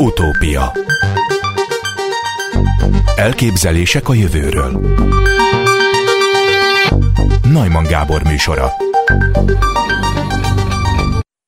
Utópia 0.00 0.72
Elképzelések 3.16 4.08
a 4.08 4.14
jövőről 4.14 4.80
Najman 7.52 7.82
Gábor 7.82 8.22
műsora 8.22 8.72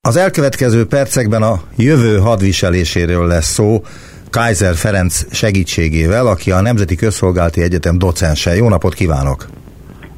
Az 0.01 0.17
elkövetkező 0.17 0.87
percekben 0.87 1.43
a 1.43 1.61
jövő 1.77 2.19
hadviseléséről 2.19 3.27
lesz 3.27 3.53
szó, 3.53 3.83
Kaiser 4.31 4.75
Ferenc 4.75 5.25
segítségével, 5.31 6.27
aki 6.27 6.51
a 6.51 6.61
Nemzeti 6.61 6.95
Közszolgálati 6.95 7.63
Egyetem 7.63 7.99
docense. 7.99 8.57
Jó 8.57 8.69
napot 8.69 8.95
kívánok! 8.95 9.47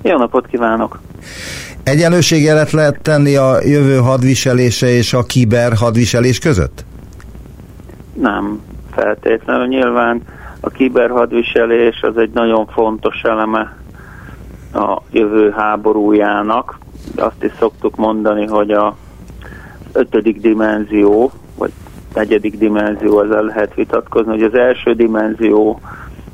Jó 0.02 0.16
napot 0.16 0.46
kívánok! 0.46 1.00
Egyenlőségjelet 1.82 2.70
lehet 2.70 3.00
tenni 3.02 3.36
a 3.36 3.58
jövő 3.62 3.96
hadviselése 3.96 4.88
és 4.88 5.12
a 5.12 5.22
kiber 5.22 5.74
hadviselés 5.74 6.38
között? 6.38 6.84
Nem 8.14 8.60
feltétlenül. 8.90 9.66
Nyilván 9.66 10.22
a 10.60 10.70
kiberhadviselés 10.70 12.02
az 12.02 12.16
egy 12.16 12.30
nagyon 12.30 12.66
fontos 12.66 13.22
eleme 13.22 13.76
a 14.74 15.00
jövő 15.10 15.50
háborújának. 15.50 16.78
Azt 17.16 17.44
is 17.44 17.52
szoktuk 17.58 17.96
mondani, 17.96 18.46
hogy 18.46 18.70
a 18.70 18.96
ötödik 19.92 20.40
dimenzió, 20.40 21.30
vagy 21.58 21.72
negyedik 22.14 22.58
dimenzió, 22.58 23.20
ezzel 23.20 23.42
lehet 23.42 23.74
vitatkozni, 23.74 24.30
hogy 24.30 24.42
az 24.42 24.54
első 24.54 24.94
dimenzió, 24.94 25.80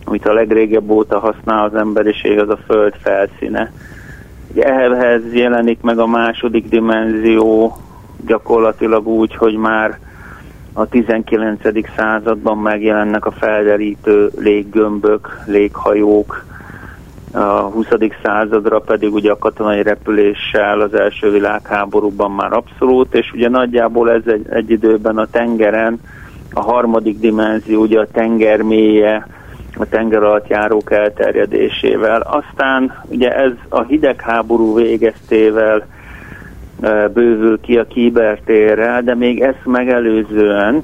amit 0.05 0.27
a 0.27 0.33
legrégebb 0.33 0.91
óta 0.91 1.19
használ 1.19 1.65
az 1.65 1.75
emberiség, 1.75 2.39
az 2.39 2.49
a 2.49 2.59
Föld 2.67 2.95
felszíne. 3.03 3.73
Ugye 4.53 4.63
ehhez 4.65 5.33
jelenik 5.33 5.81
meg 5.81 5.99
a 5.99 6.07
második 6.07 6.69
dimenzió 6.69 7.77
gyakorlatilag 8.27 9.07
úgy, 9.07 9.35
hogy 9.35 9.55
már 9.55 9.99
a 10.73 10.87
19. 10.87 11.61
században 11.97 12.59
megjelennek 12.59 13.27
a 13.27 13.31
felderítő 13.31 14.31
léggömbök, 14.39 15.41
léghajók, 15.47 16.45
a 17.33 17.61
20. 17.61 17.87
századra 18.23 18.79
pedig 18.79 19.15
ugye 19.15 19.31
a 19.31 19.39
katonai 19.39 19.83
repüléssel 19.83 20.81
az 20.81 20.95
első 20.95 21.31
világháborúban 21.31 22.31
már 22.31 22.53
abszolút, 22.53 23.15
és 23.15 23.33
ugye 23.33 23.49
nagyjából 23.49 24.11
ez 24.11 24.23
egy, 24.27 24.47
egy 24.51 24.71
időben 24.71 25.19
a 25.19 25.27
tengeren 25.27 26.01
a 26.53 26.61
harmadik 26.61 27.19
dimenzió, 27.19 27.81
ugye 27.81 28.01
a 28.01 28.07
tenger 28.13 28.63
mélye, 28.63 29.27
a 29.77 29.87
tenger 29.87 30.23
alatt 30.23 30.49
járók 30.49 30.93
elterjedésével. 30.93 32.21
Aztán 32.21 33.03
ugye 33.09 33.35
ez 33.37 33.53
a 33.69 33.83
hidegháború 33.83 34.75
végeztével 34.75 35.87
bővül 37.13 37.61
ki 37.61 37.79
a 37.79 37.87
kibertérre, 37.87 39.01
de 39.05 39.15
még 39.15 39.41
ezt 39.41 39.65
megelőzően, 39.65 40.83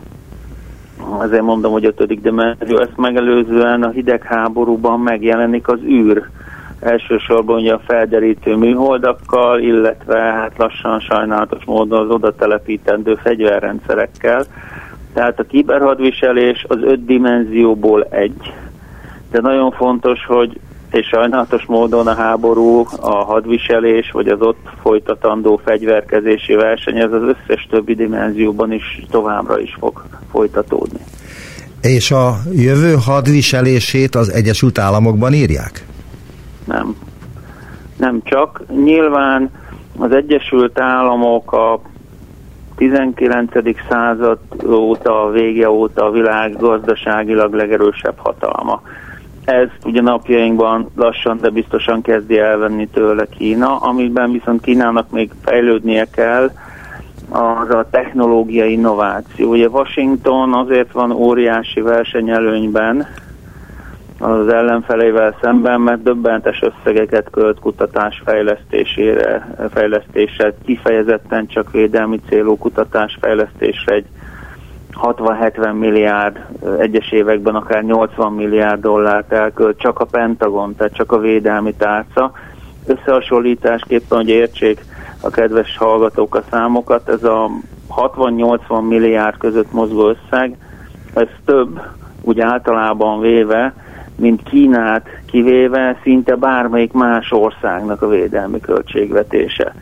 azért 1.19 1.43
mondom, 1.43 1.73
hogy 1.73 1.85
ötödik 1.85 2.21
dimenzió, 2.21 2.79
ezt 2.79 2.97
megelőzően 2.97 3.83
a 3.83 3.91
hidegháborúban 3.91 5.01
megjelenik 5.01 5.69
az 5.69 5.79
űr. 5.83 6.29
Elsősorban 6.81 7.61
ugye 7.61 7.73
a 7.73 7.83
felderítő 7.87 8.57
műholdakkal, 8.57 9.61
illetve 9.61 10.19
hát 10.19 10.53
lassan 10.57 11.01
sajnálatos 11.01 11.65
módon 11.65 12.01
az 12.01 12.11
oda 12.11 12.35
telepítendő 12.35 13.15
fegyverrendszerekkel. 13.15 14.45
Tehát 15.13 15.39
a 15.39 15.45
kiberhadviselés 15.45 16.65
az 16.69 16.79
öt 16.83 17.05
dimenzióból 17.05 18.07
egy, 18.11 18.53
de 19.31 19.41
nagyon 19.41 19.71
fontos, 19.71 20.27
hogy 20.27 20.61
és 20.97 21.07
sajnálatos 21.07 21.65
módon 21.65 22.07
a 22.07 22.15
háború, 22.15 22.87
a 23.01 23.15
hadviselés, 23.15 24.11
vagy 24.11 24.29
az 24.29 24.41
ott 24.41 24.69
folytatandó 24.83 25.61
fegyverkezési 25.65 26.55
verseny, 26.55 26.99
ez 26.99 27.13
az 27.13 27.23
összes 27.23 27.67
többi 27.71 27.95
dimenzióban 27.95 28.73
is 28.73 29.03
továbbra 29.11 29.61
is 29.61 29.77
fog 29.79 30.05
folytatódni. 30.31 30.99
És 31.81 32.11
a 32.11 32.35
jövő 32.53 32.95
hadviselését 33.05 34.15
az 34.15 34.33
Egyesült 34.33 34.79
Államokban 34.79 35.33
írják? 35.33 35.87
Nem. 36.65 36.97
Nem 37.97 38.21
csak. 38.25 38.63
Nyilván 38.85 39.51
az 39.99 40.13
Egyesült 40.13 40.81
Államok 40.81 41.53
a 41.53 41.81
19. 42.77 43.53
század 43.89 44.39
óta, 44.67 45.25
a 45.25 45.31
vége 45.31 45.71
óta 45.71 46.05
a 46.05 46.11
világ 46.11 46.57
gazdaságilag 46.57 47.55
legerősebb 47.55 48.17
hatalma 48.17 48.83
ez 49.47 49.69
ugye 49.85 50.01
napjainkban 50.01 50.91
lassan, 50.97 51.39
de 51.41 51.51
biztosan 51.51 52.03
kezdi 52.03 52.39
elvenni 52.39 52.89
tőle 52.89 53.27
Kína, 53.27 53.77
amiben 53.77 54.33
viszont 54.33 54.61
Kínának 54.61 55.11
még 55.11 55.31
fejlődnie 55.45 56.05
kell, 56.05 56.51
az 57.29 57.71
a 57.71 57.87
technológiai 57.91 58.73
innováció. 58.73 59.51
Ugye 59.51 59.69
Washington 59.69 60.53
azért 60.53 60.93
van 60.93 61.11
óriási 61.13 61.81
versenyelőnyben 61.81 63.07
az 64.19 64.49
ellenfelével 64.49 65.37
szemben, 65.41 65.81
mert 65.81 66.03
döbbentes 66.03 66.63
összegeket 66.63 67.31
költ 67.31 67.59
kutatás 67.61 68.23
fejlesztésére, 68.25 69.57
fejlesztésre, 69.73 70.55
kifejezetten 70.65 71.47
csak 71.47 71.71
védelmi 71.71 72.21
célú 72.29 72.57
kutatás 72.57 73.19
fejlesztésre 73.21 73.95
egy 73.95 74.07
60-70 75.03 75.79
milliárd, 75.79 76.47
egyes 76.79 77.13
években 77.13 77.55
akár 77.55 77.85
80 77.85 78.33
milliárd 78.33 78.81
dollárt 78.81 79.33
elkölt 79.33 79.79
csak 79.79 79.99
a 79.99 80.05
Pentagon, 80.05 80.75
tehát 80.77 80.95
csak 80.95 81.13
a 81.13 81.19
védelmi 81.19 81.75
tárca. 81.75 82.33
Összehasonlításképpen, 82.87 84.19
hogy 84.19 84.29
értsék 84.29 84.85
a 85.21 85.31
kedves 85.31 85.77
hallgatók 85.77 86.35
a 86.35 86.43
számokat, 86.51 87.09
ez 87.09 87.25
a 87.25 87.51
60-80 87.97 88.89
milliárd 88.89 89.37
között 89.37 89.73
mozgó 89.73 90.09
összeg, 90.09 90.57
ez 91.15 91.29
több, 91.45 91.81
úgy 92.23 92.41
általában 92.41 93.21
véve, 93.21 93.75
mint 94.17 94.43
Kínát 94.43 95.09
kivéve 95.27 95.99
szinte 96.03 96.35
bármelyik 96.35 96.93
más 96.93 97.33
országnak 97.33 98.03
a 98.03 98.09
védelmi 98.09 98.61
költségvetése. 98.61 99.75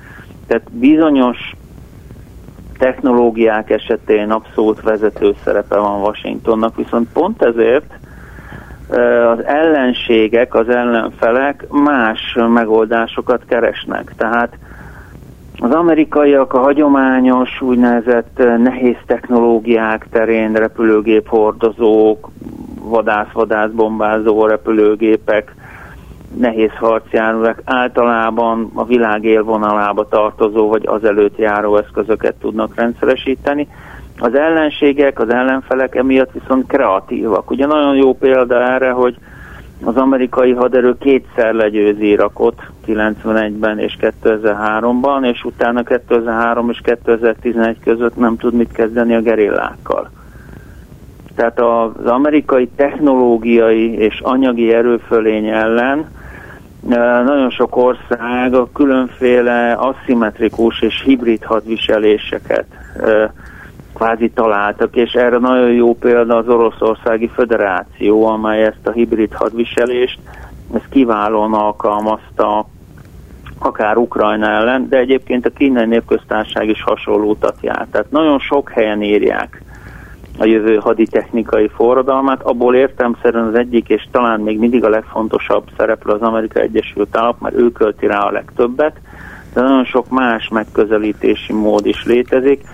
Tehát 0.46 0.70
bizonyos 0.72 1.54
technológiák 2.78 3.70
esetén 3.70 4.30
abszolút 4.30 4.82
vezető 4.82 5.34
szerepe 5.44 5.76
van 5.76 6.00
Washingtonnak, 6.00 6.76
viszont 6.76 7.08
pont 7.12 7.42
ezért 7.42 7.92
az 9.32 9.44
ellenségek, 9.44 10.54
az 10.54 10.68
ellenfelek 10.68 11.66
más 11.68 12.36
megoldásokat 12.48 13.44
keresnek. 13.46 14.12
Tehát 14.16 14.56
az 15.58 15.70
amerikaiak 15.70 16.52
a 16.52 16.58
hagyományos 16.58 17.60
úgynevezett 17.60 18.42
nehéz 18.58 18.96
technológiák 19.06 20.06
terén 20.10 20.52
repülőgép 20.52 21.28
hordozók, 21.28 22.30
vadász-vadász 22.82 23.70
bombázó 23.70 24.46
repülőgépek, 24.46 25.54
nehéz 26.38 26.70
harcjárművek 26.78 27.60
általában 27.64 28.70
a 28.74 28.84
világ 28.84 29.24
élvonalába 29.24 30.08
tartozó 30.08 30.68
vagy 30.68 30.86
azelőtt 30.86 31.38
járó 31.38 31.76
eszközöket 31.76 32.34
tudnak 32.34 32.74
rendszeresíteni. 32.74 33.68
Az 34.18 34.34
ellenségek, 34.34 35.18
az 35.18 35.28
ellenfelek 35.28 35.94
emiatt 35.94 36.32
viszont 36.32 36.66
kreatívak. 36.66 37.50
Ugye 37.50 37.66
nagyon 37.66 37.96
jó 37.96 38.14
példa 38.14 38.62
erre, 38.62 38.90
hogy 38.90 39.16
az 39.84 39.96
amerikai 39.96 40.52
haderő 40.52 40.96
kétszer 40.98 41.54
legyőzi 41.54 42.08
Irakot 42.08 42.62
91-ben 42.86 43.78
és 43.78 43.96
2003-ban, 44.00 45.32
és 45.32 45.44
utána 45.44 45.82
2003 45.82 46.70
és 46.70 46.80
2011 46.82 47.76
között 47.84 48.16
nem 48.16 48.36
tud 48.36 48.54
mit 48.54 48.72
kezdeni 48.72 49.14
a 49.14 49.20
gerillákkal. 49.20 50.10
Tehát 51.34 51.60
az 51.60 52.06
amerikai 52.06 52.68
technológiai 52.76 53.94
és 53.94 54.20
anyagi 54.20 54.72
erőfölény 54.72 55.46
ellen 55.46 56.06
nagyon 57.24 57.50
sok 57.50 57.76
ország 57.76 58.54
a 58.54 58.68
különféle 58.72 59.72
aszimmetrikus 59.72 60.80
és 60.80 61.02
hibrid 61.02 61.44
hadviseléseket 61.44 62.66
kvázi 63.94 64.30
találtak, 64.30 64.96
és 64.96 65.12
erre 65.12 65.38
nagyon 65.38 65.72
jó 65.72 65.94
példa 65.94 66.36
az 66.36 66.48
Oroszországi 66.48 67.28
Föderáció, 67.34 68.26
amely 68.26 68.64
ezt 68.64 68.86
a 68.86 68.90
hibrid 68.90 69.32
hadviselést 69.32 70.18
ezt 70.74 70.88
kiválóan 70.90 71.54
alkalmazta 71.54 72.66
akár 73.58 73.96
Ukrajna 73.96 74.48
ellen, 74.48 74.88
de 74.88 74.96
egyébként 74.98 75.46
a 75.46 75.50
kínai 75.50 75.86
népköztárság 75.86 76.68
is 76.68 76.82
hasonló 76.82 77.30
utat 77.30 77.56
járt. 77.60 77.90
Tehát 77.90 78.10
nagyon 78.10 78.38
sok 78.38 78.70
helyen 78.70 79.02
írják 79.02 79.62
a 80.38 80.44
jövő 80.44 80.76
haditechnikai 80.76 81.70
forradalmát. 81.74 82.42
Abból 82.42 82.74
értelmszerűen 82.74 83.46
az 83.46 83.54
egyik, 83.54 83.88
és 83.88 84.08
talán 84.10 84.40
még 84.40 84.58
mindig 84.58 84.84
a 84.84 84.88
legfontosabb 84.88 85.64
szereplő 85.76 86.12
az 86.12 86.20
Amerika 86.20 86.60
Egyesült 86.60 87.16
Államok, 87.16 87.40
mert 87.40 87.56
ő 87.56 87.72
költi 87.72 88.06
rá 88.06 88.18
a 88.18 88.30
legtöbbet, 88.30 88.96
de 89.52 89.60
nagyon 89.60 89.84
sok 89.84 90.08
más 90.08 90.48
megközelítési 90.48 91.52
mód 91.52 91.86
is 91.86 92.04
létezik. 92.04 92.64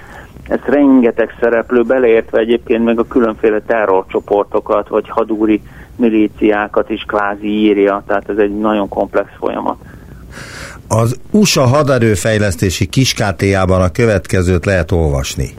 Ez 0.49 0.59
rengeteg 0.65 1.37
szereplő, 1.41 1.83
beleértve 1.83 2.39
egyébként 2.39 2.85
meg 2.85 2.99
a 2.99 3.07
különféle 3.07 3.61
terrorcsoportokat, 3.61 4.89
vagy 4.89 5.09
hadúri 5.09 5.63
milíciákat 5.97 6.91
is 6.91 7.03
kvázi 7.07 7.47
írja, 7.47 8.03
tehát 8.07 8.29
ez 8.29 8.37
egy 8.37 8.59
nagyon 8.59 8.89
komplex 8.89 9.29
folyamat. 9.39 9.77
Az 10.89 11.21
USA 11.31 11.67
haderőfejlesztési 11.67 12.87
kiskátéjában 12.87 13.83
a 13.83 13.91
következőt 13.91 14.65
lehet 14.65 14.91
olvasni 14.91 15.55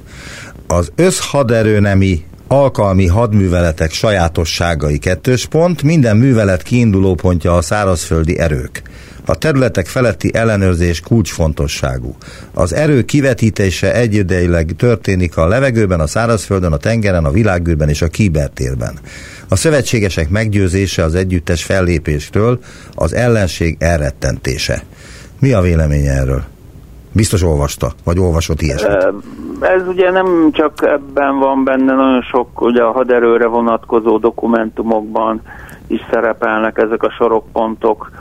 az 0.71 0.91
összhaderőnemi 0.95 2.25
alkalmi 2.47 3.07
hadműveletek 3.07 3.91
sajátosságai 3.91 4.97
kettős 4.97 5.45
pont, 5.45 5.83
minden 5.83 6.17
művelet 6.17 6.61
kiinduló 6.61 7.15
pontja 7.15 7.55
a 7.55 7.61
szárazföldi 7.61 8.39
erők. 8.39 8.81
A 9.25 9.35
területek 9.35 9.87
feletti 9.87 10.31
ellenőrzés 10.33 10.99
kulcsfontosságú. 10.99 12.15
Az 12.53 12.73
erő 12.73 13.01
kivetítése 13.03 13.93
egyidejűleg 13.93 14.73
történik 14.77 15.37
a 15.37 15.47
levegőben, 15.47 15.99
a 15.99 16.07
szárazföldön, 16.07 16.71
a 16.71 16.77
tengeren, 16.77 17.25
a 17.25 17.31
világűrben 17.31 17.89
és 17.89 18.01
a 18.01 18.07
kibertérben. 18.07 18.99
A 19.47 19.55
szövetségesek 19.55 20.29
meggyőzése 20.29 21.03
az 21.03 21.15
együttes 21.15 21.63
fellépésről, 21.63 22.59
az 22.93 23.13
ellenség 23.13 23.75
elrettentése. 23.79 24.83
Mi 25.39 25.51
a 25.51 25.61
véleménye 25.61 26.11
erről? 26.11 26.50
Biztos 27.11 27.43
olvasta, 27.43 27.87
vagy 28.03 28.19
olvasott 28.19 28.61
ilyesmit? 28.61 29.07
Ez 29.59 29.87
ugye 29.87 30.11
nem 30.11 30.49
csak 30.51 30.73
ebben 30.81 31.39
van 31.39 31.63
benne, 31.63 31.93
nagyon 31.93 32.21
sok 32.21 32.61
ugye 32.61 32.83
a 32.83 32.91
haderőre 32.91 33.47
vonatkozó 33.47 34.17
dokumentumokban 34.17 35.41
is 35.87 36.01
szerepelnek 36.11 36.77
ezek 36.77 37.03
a 37.03 37.11
sorokpontok 37.11 38.11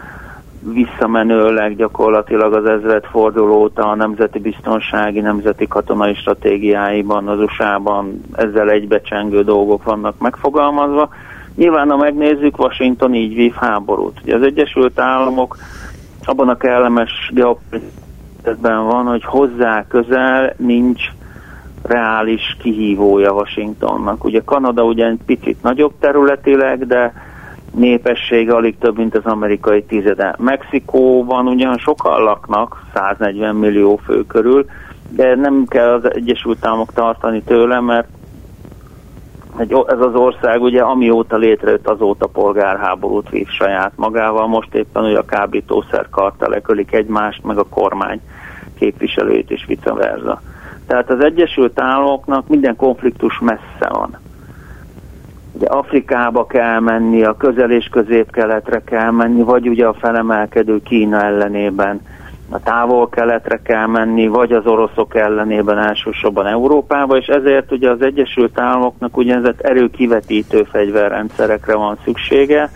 visszamenőleg 0.63 1.77
gyakorlatilag 1.77 2.55
az 2.55 2.65
ezred 2.65 3.05
forduló 3.05 3.55
óta 3.55 3.91
a 3.91 3.95
nemzeti 3.95 4.39
biztonsági, 4.39 5.21
nemzeti 5.21 5.67
katonai 5.67 6.15
stratégiáiban, 6.15 7.29
az 7.29 7.39
USA-ban 7.39 8.21
ezzel 8.33 8.71
egybecsengő 8.71 9.43
dolgok 9.43 9.85
vannak 9.85 10.19
megfogalmazva. 10.19 11.09
Nyilván, 11.57 11.91
ha 11.91 11.97
megnézzük, 11.97 12.59
Washington 12.59 13.15
így 13.15 13.35
vív 13.35 13.53
háborút. 13.53 14.21
Ugye 14.23 14.35
az 14.35 14.43
Egyesült 14.43 15.01
Államok 15.01 15.57
abban 16.25 16.49
a 16.49 16.57
kellemes 16.57 17.31
geopolitikában 18.43 18.87
van, 18.87 19.05
hogy 19.05 19.25
hozzá 19.25 19.85
közel 19.89 20.55
nincs 20.57 21.03
reális 21.83 22.57
kihívója 22.61 23.33
Washingtonnak. 23.33 24.25
Ugye 24.25 24.41
Kanada 24.45 24.83
ugye 24.83 25.13
picit 25.27 25.63
nagyobb 25.63 25.93
területileg, 26.01 26.87
de 26.87 27.13
népessége 27.75 28.55
alig 28.55 28.79
több, 28.79 28.97
mint 28.97 29.17
az 29.17 29.25
amerikai 29.25 29.85
tizede. 29.85 30.35
Mexikóban 30.39 31.47
ugyan 31.47 31.79
sokan 31.79 32.23
laknak, 32.23 32.83
140 32.95 33.55
millió 33.57 33.97
fő 33.97 34.27
körül, 34.27 34.65
de 35.09 35.35
nem 35.35 35.65
kell 35.69 35.93
az 35.93 36.15
Egyesült 36.15 36.65
Államok 36.65 36.93
tartani 36.93 37.43
tőle, 37.43 37.81
mert 37.81 38.09
ez 39.87 40.01
az 40.01 40.15
ország 40.15 40.63
ugye 40.63 40.83
amióta 40.83 41.37
létrejött, 41.37 41.89
azóta 41.89 42.27
polgárháborút 42.27 43.29
vív 43.29 43.49
saját 43.49 43.93
magával. 43.97 44.47
Most 44.47 44.75
éppen 44.75 45.05
ugye 45.05 45.19
a 45.19 45.25
kábítószer 45.25 46.09
kartelek 46.11 46.69
ölik 46.69 46.93
egymást, 46.93 47.45
meg 47.45 47.59
a 47.59 47.69
kormány 47.69 48.21
képviselőit 48.81 49.51
is 49.51 49.65
vice 49.67 49.93
versa. 49.93 50.41
Tehát 50.87 51.11
az 51.11 51.25
Egyesült 51.25 51.81
Államoknak 51.81 52.49
minden 52.49 52.77
konfliktus 52.77 53.39
messze 53.39 53.89
van. 53.89 54.19
Ugye 55.53 55.67
Afrikába 55.67 56.47
kell 56.47 56.81
menni, 56.81 57.23
a 57.23 57.37
közel 57.37 57.71
és 57.71 57.89
közép-keletre 57.91 58.83
kell 58.85 59.11
menni, 59.11 59.43
vagy 59.43 59.69
ugye 59.69 59.87
a 59.87 59.93
felemelkedő 59.93 60.83
Kína 60.83 61.23
ellenében 61.23 62.01
a 62.49 62.61
távol-keletre 62.61 63.61
kell 63.63 63.87
menni, 63.87 64.27
vagy 64.27 64.53
az 64.53 64.67
oroszok 64.67 65.15
ellenében 65.15 65.79
elsősorban 65.79 66.47
Európába, 66.47 67.17
és 67.17 67.27
ezért 67.27 67.73
ugye 67.73 67.91
az 67.91 68.03
Egyesült 68.03 68.61
Államoknak 68.61 69.19
úgynevezett 69.19 69.61
erőkivetítő 69.61 70.63
fegyverrendszerekre 70.63 71.75
van 71.75 71.99
szüksége, 72.05 72.71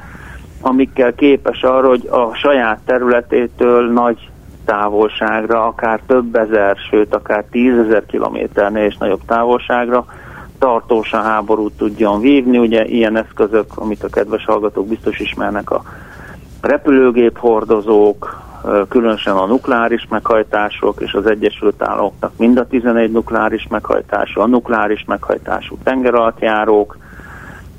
amikkel 0.61 1.15
képes 1.15 1.63
arra, 1.63 1.89
hogy 1.89 2.09
a 2.11 2.35
saját 2.35 2.81
területétől 2.85 3.93
nagy 3.93 4.29
távolságra, 4.65 5.67
akár 5.67 6.01
több 6.07 6.37
ezer, 6.37 6.77
sőt 6.91 7.15
akár 7.15 7.45
tízezer 7.51 8.07
kilométernél 8.07 8.85
és 8.85 8.97
nagyobb 8.97 9.21
távolságra 9.27 10.05
tartósan 10.59 11.23
háborút 11.23 11.73
tudjon 11.73 12.21
vívni. 12.21 12.59
Ugye 12.59 12.85
ilyen 12.85 13.17
eszközök, 13.17 13.67
amit 13.75 14.03
a 14.03 14.09
kedves 14.09 14.45
hallgatók 14.45 14.89
biztos 14.89 15.19
ismernek, 15.19 15.71
a 15.71 15.83
repülőgép 16.61 17.39
hordozók, 17.39 18.43
különösen 18.89 19.37
a 19.37 19.47
nukleáris 19.47 20.07
meghajtások, 20.11 21.01
és 21.01 21.13
az 21.13 21.27
Egyesült 21.27 21.83
Államoknak 21.83 22.33
mind 22.37 22.59
a 22.59 22.67
11 22.67 23.11
nukleáris 23.13 23.67
meghajtású, 23.71 24.41
a 24.41 24.47
nukleáris 24.47 25.05
meghajtású 25.07 25.77
tengeralattjárók, 25.83 26.97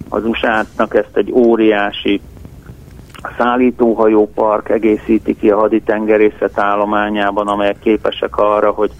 az 0.09 0.25
USA-nak 0.25 0.95
ezt 0.95 1.17
egy 1.17 1.31
óriási 1.31 2.21
szállítóhajópark 3.37 4.69
egészíti 4.69 5.35
ki 5.35 5.49
a 5.49 5.59
haditengerészet 5.59 6.59
állományában, 6.59 7.47
amelyek 7.47 7.79
képesek 7.79 8.37
arra, 8.37 8.71
hogy 8.71 8.91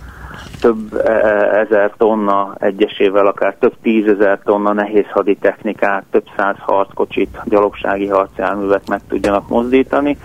több 0.62 0.94
e, 0.94 1.12
e, 1.12 1.60
ezer 1.60 1.94
tonna 1.98 2.56
egyesével, 2.60 3.28
akár 3.28 3.56
több 3.60 3.74
tízezer 3.82 4.40
tonna 4.44 4.74
nehéz 4.74 5.06
haditechnikát, 5.10 6.04
több 6.12 6.26
száz 6.38 6.56
harckocsit, 6.60 7.42
gyalogsági 7.44 8.08
harcjárművet 8.08 8.90
meg 8.90 9.02
tudjanak 9.08 9.48
mozdítani. 9.48 10.18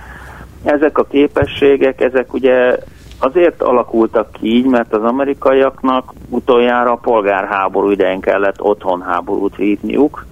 Ezek 0.65 0.99
a 0.99 1.05
képességek, 1.05 2.01
ezek 2.01 2.33
ugye 2.33 2.77
azért 3.19 3.63
alakultak 3.63 4.33
ki 4.33 4.47
így, 4.47 4.67
mert 4.67 4.95
az 4.95 5.03
amerikaiaknak 5.03 6.13
utoljára 6.29 6.93
a 6.93 6.97
polgárháború 7.03 7.91
idején 7.91 8.21
kellett 8.21 8.61
otthon 8.61 9.03
háborút 9.03 9.57
vívniuk, 9.57 10.27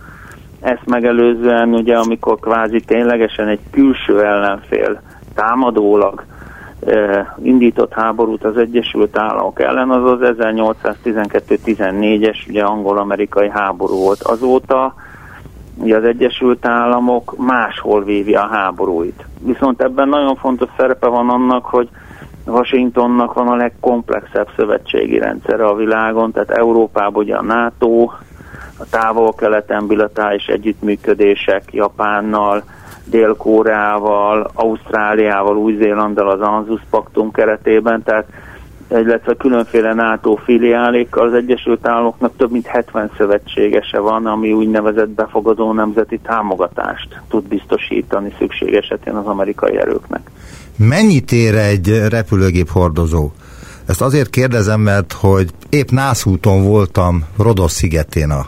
ezt 0.60 0.86
megelőzően 0.86 1.74
ugye, 1.74 1.96
amikor 1.96 2.40
kvázi 2.40 2.80
ténylegesen 2.80 3.48
egy 3.48 3.60
külső 3.70 4.24
ellenfél 4.24 5.00
támadólag 5.34 6.24
indított 7.42 7.92
háborút 7.92 8.44
az 8.44 8.56
Egyesült 8.56 9.18
Államok 9.18 9.60
ellen, 9.60 9.90
az 9.90 10.10
az 10.10 10.18
1812-14-es 10.38 12.48
ugye 12.48 12.62
angol-amerikai 12.62 13.50
háború 13.50 13.96
volt. 13.96 14.22
Azóta 14.22 14.94
ugye 15.74 15.96
az 15.96 16.04
Egyesült 16.04 16.66
Államok 16.66 17.36
máshol 17.36 18.04
vívja 18.04 18.42
a 18.42 18.46
háborúit. 18.46 19.24
Viszont 19.40 19.82
ebben 19.82 20.08
nagyon 20.08 20.36
fontos 20.36 20.68
szerepe 20.76 21.06
van 21.06 21.28
annak, 21.28 21.64
hogy 21.64 21.88
Washingtonnak 22.46 23.34
van 23.34 23.48
a 23.48 23.56
legkomplexebb 23.56 24.48
szövetségi 24.56 25.18
rendszere 25.18 25.66
a 25.66 25.74
világon, 25.74 26.32
tehát 26.32 26.50
Európában 26.50 27.22
ugye 27.22 27.36
a 27.36 27.42
NATO, 27.42 28.10
a 28.78 28.84
távol-keleten 28.90 29.86
bilatális 29.86 30.46
együttműködések 30.46 31.62
Japánnal, 31.72 32.64
Dél-Koreával, 33.04 34.50
Ausztráliával, 34.54 35.56
Új-Zélanddal 35.56 36.30
az 36.30 36.40
ANZUS 36.40 36.80
paktum 36.90 37.30
keretében, 37.30 38.02
tehát 38.02 38.26
illetve 38.90 39.34
különféle 39.34 39.94
NATO 39.94 40.34
filiálékkal 40.34 41.26
az 41.26 41.34
Egyesült 41.34 41.86
Államoknak 41.86 42.36
több 42.36 42.50
mint 42.50 42.66
70 42.66 43.10
szövetségese 43.16 43.98
van, 43.98 44.26
ami 44.26 44.52
úgynevezett 44.52 45.08
befogadó 45.08 45.72
nemzeti 45.72 46.18
támogatást 46.18 47.20
tud 47.28 47.48
biztosítani 47.48 48.34
szükség 48.38 48.74
esetén 48.74 49.14
az 49.14 49.26
amerikai 49.26 49.78
erőknek. 49.78 50.30
Mennyit 50.76 51.32
ér 51.32 51.54
egy 51.54 52.06
repülőgép 52.08 52.68
hordozó? 52.68 53.30
Ezt 53.86 54.02
azért 54.02 54.30
kérdezem, 54.30 54.80
mert 54.80 55.12
hogy 55.12 55.50
épp 55.68 55.88
Nászúton 55.88 56.64
voltam 56.64 57.24
Rodos 57.38 57.72
szigetén 57.72 58.30
a 58.30 58.46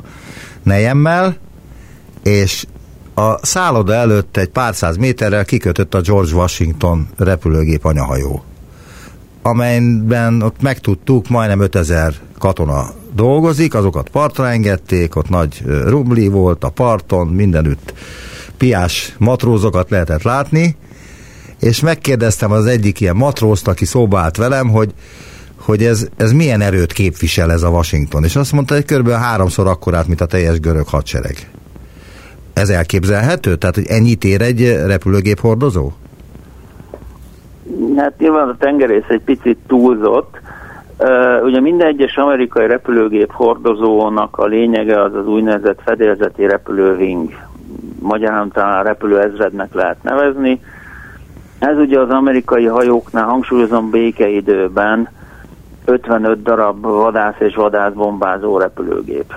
nejemmel, 0.63 1.37
és 2.23 2.67
a 3.15 3.47
szálloda 3.47 3.93
előtt 3.95 4.37
egy 4.37 4.49
pár 4.49 4.75
száz 4.75 4.97
méterrel 4.97 5.45
kikötött 5.45 5.95
a 5.95 6.01
George 6.01 6.35
Washington 6.35 7.09
repülőgép 7.17 7.85
anyahajó, 7.85 8.43
amelyben 9.43 10.43
ott 10.43 10.63
megtudtuk, 10.63 11.29
majdnem 11.29 11.61
5000 11.61 12.15
katona 12.39 12.91
dolgozik, 13.15 13.75
azokat 13.75 14.09
partra 14.09 14.51
engedték, 14.51 15.17
ott 15.17 15.29
nagy 15.29 15.63
rubli 15.87 16.29
volt 16.29 16.65
a 16.65 16.69
parton, 16.69 17.27
mindenütt 17.27 17.93
piás 18.57 19.15
matrózokat 19.19 19.91
lehetett 19.91 20.23
látni, 20.23 20.77
és 21.61 21.81
megkérdeztem 21.81 22.53
az 22.53 22.67
egyik 22.67 23.01
ilyen 23.01 23.17
matrózt, 23.17 23.69
aki 23.69 23.85
szóba 23.85 24.19
állt 24.19 24.37
velem, 24.37 24.69
hogy 24.69 24.95
hogy 25.71 25.83
ez, 25.83 26.09
ez 26.17 26.33
milyen 26.33 26.61
erőt 26.61 26.93
képvisel 26.93 27.51
ez 27.53 27.63
a 27.63 27.69
Washington, 27.69 28.25
és 28.25 28.37
azt 28.37 28.53
mondta, 28.53 28.75
hogy 28.75 28.85
kb. 28.85 29.09
háromszor 29.09 29.67
akkorát, 29.67 30.07
mint 30.07 30.21
a 30.21 30.27
teljes 30.27 30.61
görög 30.61 30.89
hadsereg. 30.89 31.51
Ez 32.53 32.69
elképzelhető? 32.69 33.57
Tehát, 33.57 33.75
hogy 33.75 33.87
ennyit 33.89 34.25
ér 34.25 34.43
egy 34.43 34.77
repülőgép 34.87 35.41
hordozó? 35.41 35.91
Hát 37.97 38.19
nyilván 38.19 38.49
a 38.49 38.57
tengerész 38.59 39.09
egy 39.09 39.21
picit 39.21 39.59
túlzott. 39.67 40.41
Ugye 41.43 41.61
minden 41.61 41.87
egyes 41.87 42.17
amerikai 42.17 42.67
repülőgép 42.67 43.33
hordozónak 43.33 44.39
a 44.39 44.47
lényege 44.47 45.03
az 45.03 45.15
az 45.15 45.27
úgynevezett 45.27 45.81
fedélzeti 45.85 46.47
repülőving. 46.47 47.35
Magyarán 47.99 48.51
talán 48.53 48.85
repülőezrednek 48.85 49.75
lehet 49.75 50.03
nevezni. 50.03 50.61
Ez 51.59 51.77
ugye 51.77 51.99
az 52.01 52.09
amerikai 52.09 52.65
hajóknál, 52.65 53.25
hangsúlyozom 53.25 53.91
békeidőben, 53.91 55.09
55 55.85 56.43
darab 56.43 56.81
vadász 56.81 57.39
és 57.39 57.55
vadászbombázó 57.55 58.59
repülőgép. 58.59 59.35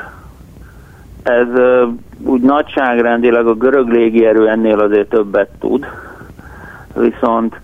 Ez 1.24 1.48
úgy 2.24 2.42
nagyságrendileg 2.42 3.48
a 3.48 3.54
görög 3.54 3.88
légierő 3.88 4.50
ennél 4.50 4.80
azért 4.80 5.10
többet 5.10 5.50
tud, 5.60 5.86
viszont 6.96 7.60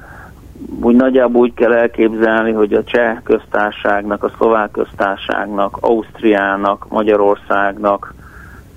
úgy 0.82 0.96
nagyjából 0.96 1.42
úgy 1.42 1.54
kell 1.54 1.74
elképzelni, 1.74 2.52
hogy 2.52 2.74
a 2.74 2.84
cseh 2.84 3.18
köztárságnak, 3.24 4.24
a 4.24 4.32
szlovák 4.38 4.72
köztárságnak, 4.72 5.78
Ausztriának, 5.80 6.86
Magyarországnak, 6.90 8.14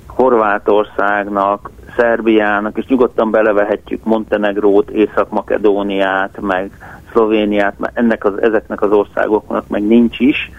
Horvátországnak, 0.07 1.71
Szerbiának, 1.97 2.79
és 2.79 2.87
nyugodtan 2.87 3.31
belevehetjük 3.31 4.05
Montenegrót, 4.05 4.91
Észak-Makedóniát, 4.91 6.41
meg 6.41 6.71
Szlovéniát, 7.13 7.75
ennek 7.93 8.25
az, 8.25 8.43
ezeknek 8.43 8.83
az 8.83 8.93
országoknak 8.93 9.69
meg 9.69 9.87
nincs 9.87 10.19
is. 10.21 10.51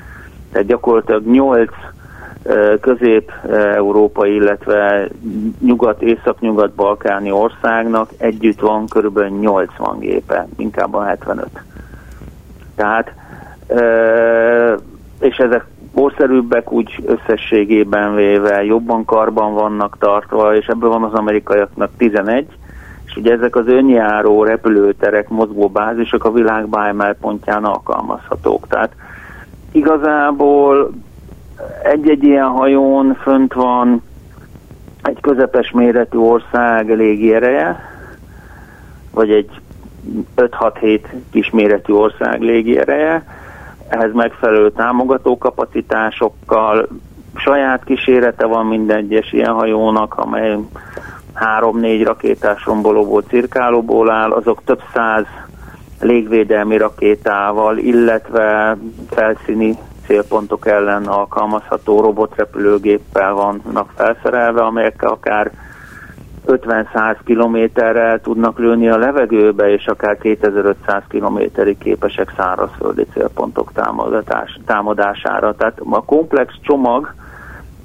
Tehát 0.51 0.67
gyakorlatilag 0.67 1.25
nyolc 1.25 1.73
közép-európai, 2.81 4.35
illetve 4.35 5.07
nyugat, 5.59 6.01
észak-nyugat-balkáni 6.01 7.31
országnak 7.31 8.09
együtt 8.17 8.59
van 8.59 8.87
körülbelül 8.87 9.37
80 9.39 9.99
gépe, 9.99 10.47
inkább 10.57 10.93
a 10.93 11.03
75. 11.03 11.47
Tehát, 12.75 13.13
és 15.19 15.37
ezek 15.37 15.65
borszerűbbek 15.93 16.71
úgy 16.71 17.03
összességében 17.05 18.15
véve 18.15 18.63
jobban 18.63 19.05
karban 19.05 19.53
vannak 19.53 19.97
tartva, 19.99 20.55
és 20.55 20.65
ebből 20.65 20.89
van 20.89 21.03
az 21.03 21.13
amerikaiaknak 21.13 21.89
11, 21.97 22.47
és 23.13 23.19
ugye 23.19 23.31
ezek 23.31 23.55
az 23.55 23.67
önjáró 23.67 24.43
repülőterek, 24.43 25.29
mozgóbázisok 25.29 26.25
a 26.25 26.31
világ 26.31 26.67
bármely 26.67 27.15
pontján 27.21 27.63
alkalmazhatók. 27.63 28.67
Tehát 28.67 28.95
igazából 29.71 30.91
egy-egy 31.83 32.23
ilyen 32.23 32.47
hajón 32.47 33.17
fönt 33.21 33.53
van 33.53 34.01
egy 35.03 35.17
közepes 35.21 35.71
méretű 35.71 36.17
ország 36.17 36.95
légiereje, 36.95 37.79
vagy 39.11 39.31
egy 39.31 39.49
5-6-7 40.35 40.99
kisméretű 41.31 41.93
ország 41.93 42.41
légiereje, 42.41 43.25
ehhez 43.87 44.13
megfelelő 44.13 44.71
támogató 44.71 45.37
kapacitásokkal, 45.37 46.87
saját 47.35 47.83
kísérete 47.83 48.45
van 48.45 48.65
minden 48.65 48.97
egyes 48.97 49.31
ilyen 49.31 49.53
hajónak, 49.53 50.13
amely 50.17 50.57
három-négy 51.43 52.03
rakétás 52.03 52.65
rombolóból, 52.65 53.21
cirkálóból 53.21 54.11
áll, 54.11 54.31
azok 54.31 54.61
több 54.65 54.81
száz 54.93 55.25
légvédelmi 56.01 56.77
rakétával, 56.77 57.77
illetve 57.77 58.77
felszíni 59.09 59.77
célpontok 60.05 60.67
ellen 60.67 61.05
alkalmazható 61.05 62.01
robotrepülőgéppel 62.01 63.33
vannak 63.33 63.91
felszerelve, 63.95 64.61
amelyekkel 64.61 65.09
akár 65.09 65.51
50-100 66.47 67.15
kilométerrel 67.25 68.21
tudnak 68.21 68.59
lőni 68.59 68.89
a 68.89 68.97
levegőbe, 68.97 69.71
és 69.71 69.85
akár 69.85 70.17
2500 70.17 71.03
kilométerig 71.09 71.77
képesek 71.77 72.33
szárazföldi 72.37 73.05
célpontok 73.13 73.71
támadás, 73.73 74.59
támadására. 74.65 75.55
Tehát 75.55 75.79
a 75.89 76.03
komplex 76.05 76.53
csomag, 76.61 77.13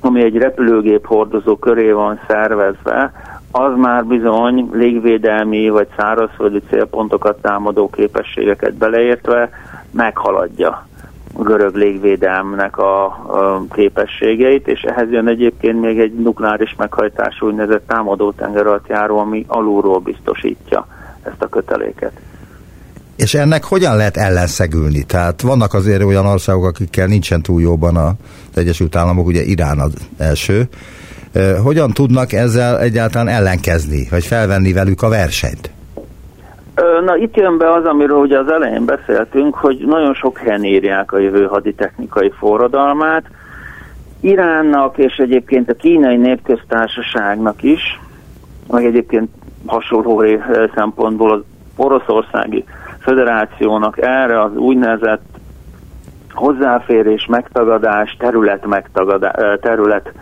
ami 0.01 0.23
egy 0.23 0.37
repülőgép 0.37 1.07
hordozó 1.07 1.57
köré 1.57 1.91
van 1.91 2.21
szervezve, 2.29 3.13
az 3.51 3.73
már 3.77 4.05
bizony 4.05 4.69
légvédelmi 4.73 5.69
vagy 5.69 5.89
szárazföldi 5.97 6.63
célpontokat 6.69 7.41
támadó 7.41 7.91
képességeket 7.91 8.75
beleértve 8.75 9.51
meghaladja 9.91 10.87
a 11.35 11.43
görög 11.43 11.75
légvédelmnek 11.75 12.79
a, 12.79 13.05
a 13.05 13.65
képességeit, 13.71 14.69
és 14.69 14.81
ehhez 14.81 15.11
jön 15.11 15.29
egyébként 15.29 15.81
még 15.81 15.99
egy 15.99 16.13
nukleáris 16.13 16.75
meghajtású 16.79 17.47
úgynevezett 17.47 17.87
támadó 17.87 18.33
tengeralattjáró, 18.33 19.19
ami 19.19 19.45
alulról 19.49 19.99
biztosítja 19.99 20.87
ezt 21.23 21.43
a 21.43 21.49
köteléket. 21.49 22.13
És 23.17 23.35
ennek 23.35 23.65
hogyan 23.65 23.97
lehet 23.97 24.17
ellenszegülni? 24.17 25.03
Tehát 25.03 25.41
vannak 25.41 25.75
azért 25.75 26.03
olyan 26.03 26.27
országok, 26.27 26.65
akikkel 26.65 27.07
nincsen 27.07 27.43
túl 27.43 27.61
jóban 27.61 27.97
az 27.97 28.15
Egyesült 28.55 28.97
Államok, 28.97 29.27
ugye 29.27 29.43
Irán 29.43 29.79
az 29.79 29.93
első. 30.19 30.69
Hogyan 31.63 31.91
tudnak 31.91 32.33
ezzel 32.33 32.81
egyáltalán 32.81 33.29
ellenkezni, 33.29 34.07
vagy 34.11 34.25
felvenni 34.25 34.73
velük 34.73 35.03
a 35.03 35.09
versenyt? 35.09 35.71
Na 37.05 37.17
itt 37.17 37.37
jön 37.37 37.59
be 37.59 37.73
az, 37.73 37.85
amiről 37.85 38.19
ugye 38.19 38.39
az 38.39 38.51
elején 38.51 38.85
beszéltünk, 38.85 39.55
hogy 39.55 39.85
nagyon 39.87 40.15
sok 40.15 40.39
helyen 40.39 40.65
írják 40.65 41.13
a 41.13 41.19
jövő 41.19 41.45
haditechnikai 41.47 42.33
forradalmát. 42.39 43.25
Iránnak 44.21 44.99
és 44.99 45.17
egyébként 45.17 45.71
a 45.71 45.75
kínai 45.75 46.17
népköztársaságnak 46.17 47.63
is, 47.63 48.01
meg 48.69 48.85
egyébként 48.85 49.31
hasonló 49.67 50.25
szempontból 50.75 51.33
az 51.33 51.41
oroszországi 51.77 52.65
föderációnak 53.01 53.99
erre 54.01 54.43
az 54.43 54.57
úgynevezett 54.57 55.23
hozzáférés, 56.33 57.27
megtagadás, 57.27 58.17
terület, 58.19 58.67
megtagadás, 58.67 59.59
terület 59.61 60.13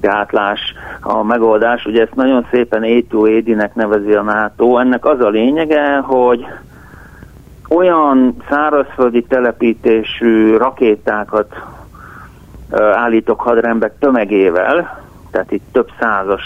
gátlás 0.00 0.60
a 1.00 1.22
megoldás. 1.22 1.84
Ugye 1.84 2.02
ezt 2.02 2.14
nagyon 2.14 2.46
szépen 2.50 2.82
A2AD-nek 2.84 3.74
nevezi 3.74 4.12
a 4.12 4.22
NATO. 4.22 4.78
Ennek 4.78 5.04
az 5.04 5.20
a 5.20 5.28
lényege, 5.28 5.96
hogy 5.96 6.46
olyan 7.68 8.36
szárazföldi 8.48 9.22
telepítésű 9.22 10.56
rakétákat 10.56 11.54
állítok 12.92 13.40
hadrendbe 13.40 13.94
tömegével, 13.98 15.02
tehát 15.30 15.52
itt 15.52 15.64
több 15.72 15.88
százas 16.00 16.42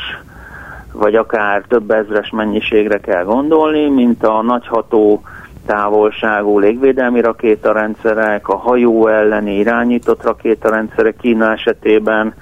vagy 0.92 1.14
akár 1.14 1.62
több 1.68 1.90
ezres 1.90 2.30
mennyiségre 2.30 2.98
kell 3.00 3.24
gondolni, 3.24 3.88
mint 3.88 4.24
a 4.24 4.42
nagyható 4.42 5.22
távolságú 5.66 6.58
légvédelmi 6.58 7.20
rakétarendszerek, 7.20 8.48
a 8.48 8.56
hajó 8.56 9.06
elleni 9.06 9.58
irányított 9.58 10.22
rakétarendszerek 10.22 11.16
Kína 11.16 11.52
esetében, 11.52 12.34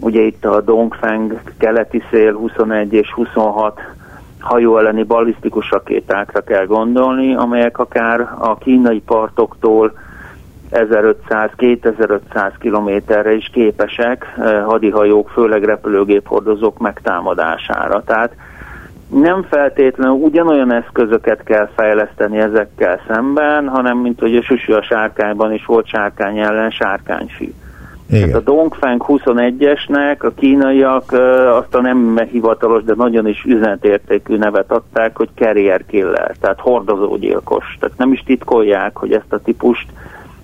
Ugye 0.00 0.20
itt 0.20 0.44
a 0.44 0.60
Dongfeng 0.60 1.40
keleti 1.58 2.02
szél 2.10 2.32
21 2.32 2.92
és 2.92 3.12
26 3.12 3.80
hajó 4.40 4.78
elleni 4.78 5.02
ballisztikus 5.02 5.70
rakétákra 5.70 6.40
kell 6.40 6.66
gondolni, 6.66 7.34
amelyek 7.34 7.78
akár 7.78 8.20
a 8.38 8.58
kínai 8.58 9.00
partoktól 9.00 9.92
1500-2500 10.70 12.52
kilométerre 12.58 13.32
is 13.32 13.50
képesek 13.52 14.34
eh, 14.36 14.64
hadihajók, 14.64 15.28
főleg 15.28 15.64
repülőgép 15.64 16.26
hordozók 16.26 16.78
megtámadására. 16.78 18.02
Tehát 18.02 18.32
nem 19.08 19.42
feltétlenül 19.42 20.14
ugyanolyan 20.14 20.72
eszközöket 20.72 21.42
kell 21.42 21.68
fejleszteni 21.74 22.38
ezekkel 22.38 23.00
szemben, 23.06 23.68
hanem 23.68 23.98
mint 23.98 24.20
hogy 24.20 24.36
a 24.36 24.42
süsű 24.42 24.72
a 24.72 24.82
sárkányban 24.82 25.52
is 25.52 25.64
volt 25.64 25.86
sárkány 25.86 26.38
ellen 26.38 26.70
sárkányfű. 26.70 27.52
Igen. 28.10 28.28
Hát 28.28 28.36
a 28.36 28.40
Dongfeng 28.40 29.04
21-esnek 29.06 30.18
a 30.18 30.30
kínaiak 30.36 31.12
azt 31.62 31.74
a 31.74 31.80
nem 31.80 32.18
hivatalos, 32.30 32.82
de 32.82 32.94
nagyon 32.96 33.26
is 33.26 33.44
üzenetértékű 33.44 34.36
nevet 34.36 34.72
adták, 34.72 35.16
hogy 35.16 35.28
carrier 35.34 35.86
killer, 35.86 36.34
tehát 36.40 36.60
hordozógyilkos. 36.60 37.76
Tehát 37.80 37.98
nem 37.98 38.12
is 38.12 38.22
titkolják, 38.26 38.96
hogy 38.96 39.12
ezt 39.12 39.32
a 39.32 39.38
típust 39.38 39.86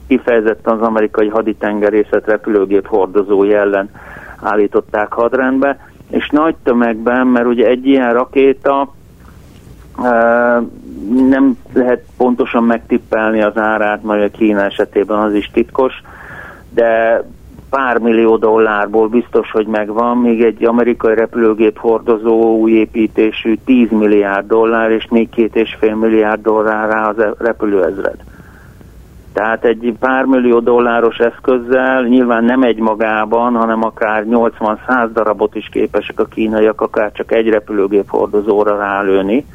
kifejezetten 0.06 0.74
az 0.74 0.80
amerikai 0.80 1.28
haditengerészet 1.28 2.26
repülőgép 2.26 2.86
hordozói 2.86 3.54
ellen 3.54 3.90
állították 4.42 5.12
hadrendbe, 5.12 5.78
és 6.10 6.28
nagy 6.30 6.54
tömegben, 6.62 7.26
mert 7.26 7.46
ugye 7.46 7.66
egy 7.66 7.86
ilyen 7.86 8.12
rakéta 8.12 8.92
nem 11.28 11.56
lehet 11.72 12.04
pontosan 12.16 12.64
megtippelni 12.64 13.42
az 13.42 13.56
árát, 13.56 14.02
majd 14.02 14.22
a 14.22 14.28
Kína 14.28 14.64
esetében 14.64 15.18
az 15.18 15.34
is 15.34 15.50
titkos, 15.52 16.02
de 16.70 17.22
pár 17.74 17.98
millió 17.98 18.36
dollárból 18.36 19.08
biztos, 19.08 19.50
hogy 19.50 19.66
megvan, 19.66 20.18
még 20.18 20.42
egy 20.42 20.64
amerikai 20.64 21.14
repülőgép 21.14 21.78
hordozó 21.78 22.56
új 22.58 22.72
építésű 22.72 23.54
10 23.64 23.90
milliárd 23.90 24.46
dollár, 24.46 24.90
és 24.90 25.06
még 25.10 25.28
két 25.28 25.56
és 25.56 25.76
fél 25.78 25.94
milliárd 25.94 26.42
dollárra 26.42 27.00
az 27.00 27.34
repülőezred. 27.38 28.16
Tehát 29.32 29.64
egy 29.64 29.94
pár 29.98 30.24
millió 30.24 30.60
dolláros 30.60 31.18
eszközzel 31.18 32.02
nyilván 32.02 32.44
nem 32.44 32.62
egy 32.62 32.78
magában, 32.78 33.54
hanem 33.54 33.84
akár 33.84 34.24
80-100 34.30 35.08
darabot 35.12 35.54
is 35.54 35.68
képesek 35.72 36.20
a 36.20 36.24
kínaiak, 36.24 36.80
akár 36.80 37.12
csak 37.12 37.32
egy 37.32 37.48
repülőgép 37.48 38.08
hordozóra 38.08 38.76
rálőni, 38.76 39.46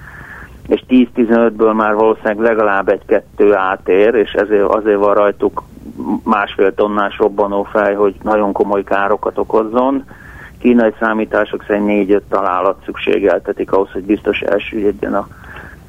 és 0.68 0.84
10-15-ből 0.90 1.76
már 1.76 1.94
valószínűleg 1.94 2.40
legalább 2.40 2.90
egy-kettő 2.90 3.56
átér, 3.56 4.14
és 4.14 4.32
ezért 4.32 4.68
azért 4.68 5.00
van 5.00 5.14
rajtuk 5.14 5.64
másfél 6.24 6.74
tonnás 6.74 7.18
robbanófej, 7.18 7.94
hogy 7.94 8.16
nagyon 8.22 8.52
komoly 8.52 8.84
károkat 8.84 9.38
okozzon. 9.38 10.04
Kínai 10.60 10.94
számítások 11.00 11.64
szerint 11.68 11.86
négy-öt 11.86 12.24
találat 12.30 12.82
szükségeltetik 12.86 13.72
ahhoz, 13.72 13.92
hogy 13.92 14.04
biztos 14.04 14.40
elsüllyedjen 14.40 15.14
a, 15.14 15.28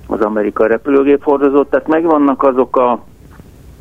az 0.06 0.20
amerikai 0.20 0.68
repülőgép 0.68 1.22
hordozót. 1.22 1.70
Tehát 1.70 1.88
megvannak 1.88 2.42
azok 2.42 2.76
a, 2.76 3.04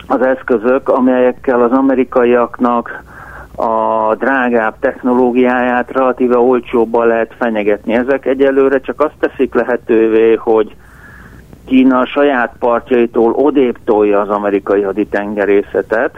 az 0.07 0.21
eszközök, 0.21 0.89
amelyekkel 0.89 1.61
az 1.61 1.71
amerikaiaknak 1.71 3.03
a 3.55 4.15
drágább 4.15 4.75
technológiáját 4.79 5.91
relatíve 5.91 6.37
olcsóbban 6.37 7.07
lehet 7.07 7.33
fenyegetni. 7.37 7.93
Ezek 7.93 8.25
egyelőre 8.25 8.79
csak 8.79 9.01
azt 9.01 9.15
teszik 9.19 9.53
lehetővé, 9.53 10.35
hogy 10.35 10.75
Kína 11.65 11.99
a 11.99 12.05
saját 12.05 12.55
partjaitól 12.59 13.31
odébb 13.31 13.77
tolja 13.85 14.21
az 14.21 14.29
amerikai 14.29 14.81
haditengerészetet, 14.81 16.17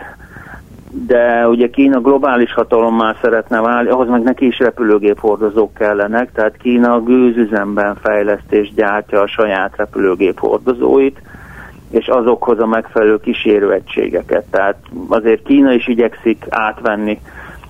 de 0.92 1.48
ugye 1.48 1.70
Kína 1.70 2.02
globális 2.02 2.54
hatalommá 2.54 3.16
szeretne 3.22 3.62
válni, 3.62 3.90
ahhoz 3.90 4.08
meg 4.08 4.22
neki 4.22 4.46
is 4.46 4.60
repülőgép 4.60 5.20
hordozók 5.20 5.74
kellenek, 5.74 6.32
tehát 6.32 6.58
Kína 6.58 7.02
gőzüzemben 7.04 7.96
fejleszt 7.96 8.52
és 8.52 8.74
gyártja 8.74 9.22
a 9.22 9.28
saját 9.28 9.76
repülőgép 9.76 10.40
hordozóit, 10.40 11.22
és 11.90 12.08
azokhoz 12.08 12.60
a 12.60 12.66
megfelelő 12.66 13.20
kísérőegységeket. 13.20 14.44
Tehát 14.50 14.78
azért 15.08 15.44
Kína 15.44 15.74
is 15.74 15.88
igyekszik 15.88 16.46
átvenni 16.50 17.20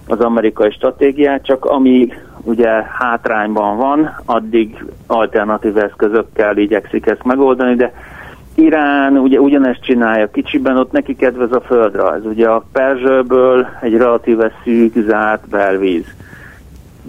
az 0.07 0.19
amerikai 0.19 0.71
stratégiát, 0.71 1.45
csak 1.45 1.65
amíg 1.65 2.19
ugye 2.43 2.69
hátrányban 2.83 3.77
van, 3.77 4.15
addig 4.25 4.85
alternatív 5.07 5.77
eszközökkel 5.77 6.57
igyekszik 6.57 7.05
ezt 7.05 7.23
megoldani, 7.23 7.75
de 7.75 7.93
Irán 8.55 9.17
ugye 9.17 9.39
ugyanezt 9.39 9.83
csinálja 9.83 10.31
kicsiben, 10.31 10.77
ott 10.77 10.91
neki 10.91 11.15
kedvez 11.15 11.51
a 11.51 11.61
földrajz. 11.61 12.25
Ugye 12.25 12.47
a 12.47 12.65
Perzsőből 12.71 13.67
egy 13.81 13.97
relatíve 13.97 14.51
szűk, 14.63 14.93
zárt 15.07 15.47
belvíz. 15.49 16.05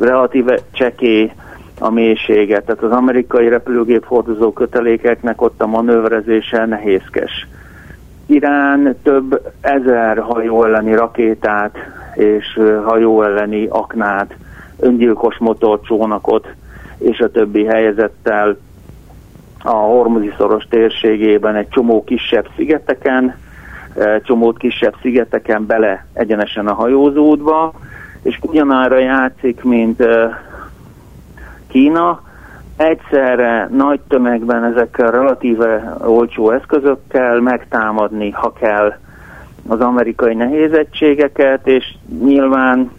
Relatíve 0.00 0.58
csekély 0.72 1.32
a 1.78 1.90
mélysége, 1.90 2.60
tehát 2.60 2.82
az 2.82 2.90
amerikai 2.90 3.48
repülőgép 3.48 4.04
hordozó 4.04 4.52
kötelékeknek 4.52 5.42
ott 5.42 5.62
a 5.62 5.66
manőverezése 5.66 6.66
nehézkes. 6.66 7.46
Irán 8.26 8.96
több 9.02 9.52
ezer 9.60 10.18
hajó 10.18 10.64
elleni 10.64 10.94
rakétát 10.94 11.76
és 12.14 12.60
hajó 12.84 13.22
elleni 13.22 13.66
aknát, 13.66 14.34
öngyilkos 14.82 15.38
motorcsónakot 15.38 16.48
és 16.98 17.20
a 17.20 17.30
többi 17.30 17.64
helyezettel 17.64 18.56
a 19.64 19.70
Hormuzi 19.70 20.32
szoros 20.36 20.64
térségében 20.64 21.54
egy 21.54 21.68
csomó 21.68 22.04
kisebb 22.04 22.48
szigeteken, 22.56 23.36
csomót 24.22 24.58
kisebb 24.58 24.94
szigeteken 25.00 25.66
bele 25.66 26.06
egyenesen 26.12 26.66
a 26.66 26.74
hajózódba, 26.74 27.72
és 28.22 28.38
ugyanára 28.42 28.98
játszik, 28.98 29.62
mint 29.62 30.02
Kína, 31.68 32.22
egyszerre 32.76 33.68
nagy 33.72 34.00
tömegben 34.08 34.64
ezekkel 34.64 35.10
relatíve 35.10 35.96
olcsó 36.04 36.50
eszközökkel 36.50 37.40
megtámadni, 37.40 38.30
ha 38.30 38.52
kell 38.52 38.94
az 39.68 39.80
amerikai 39.80 40.34
nehézegységeket, 40.34 41.66
és 41.66 41.94
nyilván 42.22 42.90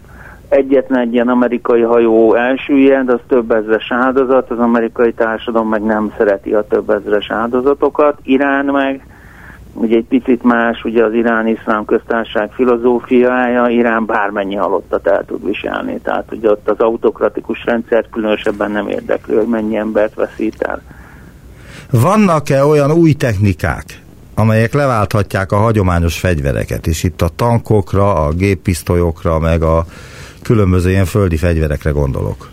egyetlen 0.54 1.00
egy 1.00 1.12
ilyen 1.12 1.28
amerikai 1.28 1.80
hajó 1.80 2.34
elsüllyed, 2.34 3.08
az 3.08 3.20
több 3.28 3.50
ezres 3.50 3.86
áldozat, 3.90 4.50
az 4.50 4.58
amerikai 4.58 5.12
társadalom 5.12 5.68
meg 5.68 5.82
nem 5.82 6.12
szereti 6.16 6.52
a 6.52 6.66
több 6.66 6.90
ezres 6.90 7.30
áldozatokat, 7.30 8.18
Irán 8.22 8.64
meg 8.64 9.06
ugye 9.74 9.96
egy 9.96 10.04
picit 10.04 10.42
más, 10.42 10.84
ugye 10.84 11.04
az 11.04 11.12
irán 11.12 11.46
iszlám 11.46 11.84
köztársaság 11.84 12.50
filozófiája, 12.52 13.68
Irán 13.68 14.06
bármennyi 14.06 14.54
halottat 14.54 15.06
el 15.06 15.24
tud 15.26 15.44
viselni, 15.44 16.00
tehát 16.02 16.32
ugye 16.32 16.50
ott 16.50 16.68
az 16.68 16.78
autokratikus 16.78 17.64
rendszer 17.64 18.08
különösebben 18.10 18.70
nem 18.70 18.88
érdekli, 18.88 19.34
hogy 19.34 19.46
mennyi 19.46 19.76
embert 19.76 20.14
veszít 20.14 20.62
el. 20.62 20.82
Vannak-e 21.90 22.64
olyan 22.64 22.92
új 22.92 23.12
technikák, 23.12 23.84
amelyek 24.34 24.72
leválthatják 24.72 25.52
a 25.52 25.56
hagyományos 25.56 26.18
fegyvereket, 26.18 26.86
és 26.86 27.02
itt 27.02 27.22
a 27.22 27.28
tankokra, 27.36 28.14
a 28.14 28.32
géppisztolyokra, 28.32 29.38
meg 29.38 29.62
a 29.62 29.84
különböző 30.44 30.90
ilyen 30.90 31.04
földi 31.04 31.36
fegyverekre 31.36 31.90
gondolok? 31.90 32.48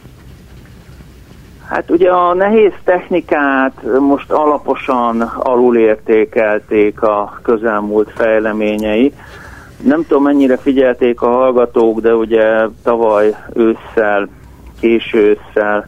Hát 1.67 1.91
ugye 1.91 2.09
a 2.09 2.33
nehéz 2.33 2.73
technikát 2.83 3.73
most 3.99 4.31
alaposan 4.31 5.21
alulértékelték 5.21 7.01
a 7.01 7.39
közelmúlt 7.41 8.11
fejleményei. 8.15 9.13
Nem 9.83 10.05
tudom 10.07 10.23
mennyire 10.23 10.57
figyelték 10.57 11.21
a 11.21 11.29
hallgatók, 11.29 11.99
de 11.99 12.15
ugye 12.15 12.67
tavaly 12.83 13.35
ősszel, 13.53 14.29
késő 14.79 15.19
ősszel 15.19 15.87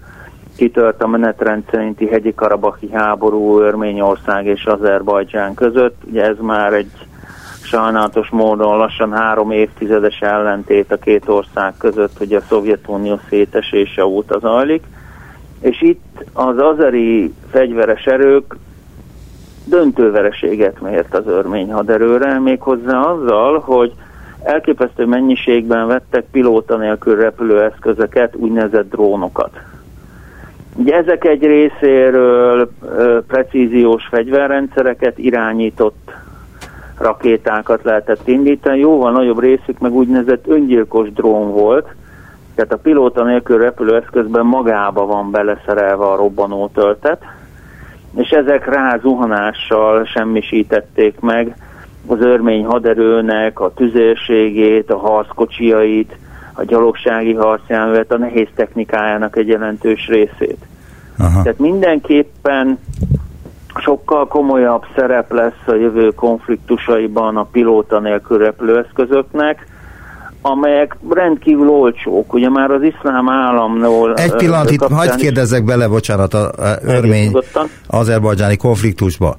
kitört 0.58 1.04
a 1.04 1.08
menetrend 1.08 1.64
szerinti 1.72 2.08
hegyi 2.08 2.34
karabaki 2.34 2.90
háború 2.92 3.60
Örményország 3.60 4.46
és 4.46 4.66
Azerbajdzsán 4.66 5.54
között. 5.54 6.02
Ugye 6.10 6.24
ez 6.24 6.38
már 6.40 6.74
egy 6.74 6.92
sajnálatos 7.64 8.30
módon 8.30 8.78
lassan 8.78 9.12
három 9.12 9.52
évtizedes 9.52 10.20
ellentét 10.20 10.92
a 10.92 10.98
két 10.98 11.28
ország 11.28 11.74
között, 11.78 12.18
hogy 12.18 12.34
a 12.34 12.42
Szovjetunió 12.42 13.20
szétesése 13.30 14.06
óta 14.06 14.40
zajlik 14.40 14.84
és 15.64 15.82
itt 15.82 16.24
az 16.34 16.58
azeri 16.58 17.34
fegyveres 17.50 18.06
erők 18.06 18.56
döntő 19.66 20.12
vereséget 20.12 20.82
mért 20.82 21.16
az 21.16 21.28
örmény 21.28 21.72
haderőre, 21.72 22.40
méghozzá 22.40 23.00
azzal, 23.00 23.60
hogy 23.60 23.94
elképesztő 24.44 25.06
mennyiségben 25.06 25.88
vettek 25.88 26.26
pilóta 26.32 26.78
nélkül 26.78 27.16
repülőeszközöket, 27.16 28.36
úgynevezett 28.36 28.90
drónokat. 28.90 29.60
Ugye 30.76 30.96
ezek 30.96 31.24
egy 31.26 31.44
részéről 31.44 32.72
precíziós 33.28 34.08
fegyverrendszereket 34.08 35.18
irányított 35.18 36.03
rakétákat 36.98 37.84
lehetett 37.84 38.28
indítani, 38.28 38.80
jóval 38.80 39.12
nagyobb 39.12 39.40
részük 39.40 39.80
meg 39.80 39.92
úgynevezett 39.92 40.48
öngyilkos 40.48 41.12
drón 41.12 41.52
volt, 41.52 41.96
tehát 42.56 42.74
a 42.74 42.78
pilóta 42.78 43.24
nélkül 43.24 43.58
repülőeszközben 43.58 44.46
magába 44.46 45.06
van 45.06 45.32
beleszerelve 45.32 46.06
a 46.06 46.16
robbanó 46.16 46.70
töltet, 46.74 47.22
és 48.16 48.30
ezek 48.30 48.66
rá 48.66 48.98
zuhanással 49.02 50.06
semmisítették 50.06 51.20
meg 51.20 51.56
az 52.08 52.20
örmény 52.20 52.66
haderőnek 52.66 53.60
a 53.60 53.74
tüzérségét, 53.74 54.90
a 54.90 54.98
harckocsiait, 54.98 56.18
a 56.54 56.64
gyalogsági 56.64 57.34
harcjárművet, 57.34 58.12
a 58.12 58.18
nehéz 58.18 58.48
technikájának 58.56 59.36
egy 59.36 59.48
jelentős 59.48 60.08
részét. 60.08 60.58
Aha. 61.18 61.42
Tehát 61.42 61.60
mindenképpen 61.60 62.80
sokkal 63.80 64.28
komolyabb 64.28 64.84
szerep 64.96 65.32
lesz 65.32 65.68
a 65.68 65.74
jövő 65.74 66.10
konfliktusaiban 66.10 67.38
a 67.38 67.44
pilóta 67.44 68.00
nélkül 68.00 68.38
repülőeszközöknek, 68.38 69.68
amelyek 70.42 70.98
rendkívül 71.10 71.70
olcsók. 71.70 72.34
Ugye 72.34 72.50
már 72.50 72.72
az 72.72 72.82
iszlám 72.82 73.30
államnól... 73.30 74.14
Egy 74.14 74.36
pillanat, 74.36 74.72
itt 74.72 74.84
hagyd 74.84 75.16
kérdezzek 75.16 75.64
bele, 75.64 75.88
bocsánat, 75.88 76.34
a, 76.34 76.46
a 76.46 76.78
örmény 76.82 77.32
azerbajdzsáni 77.88 78.58
konfliktusba. 78.58 79.36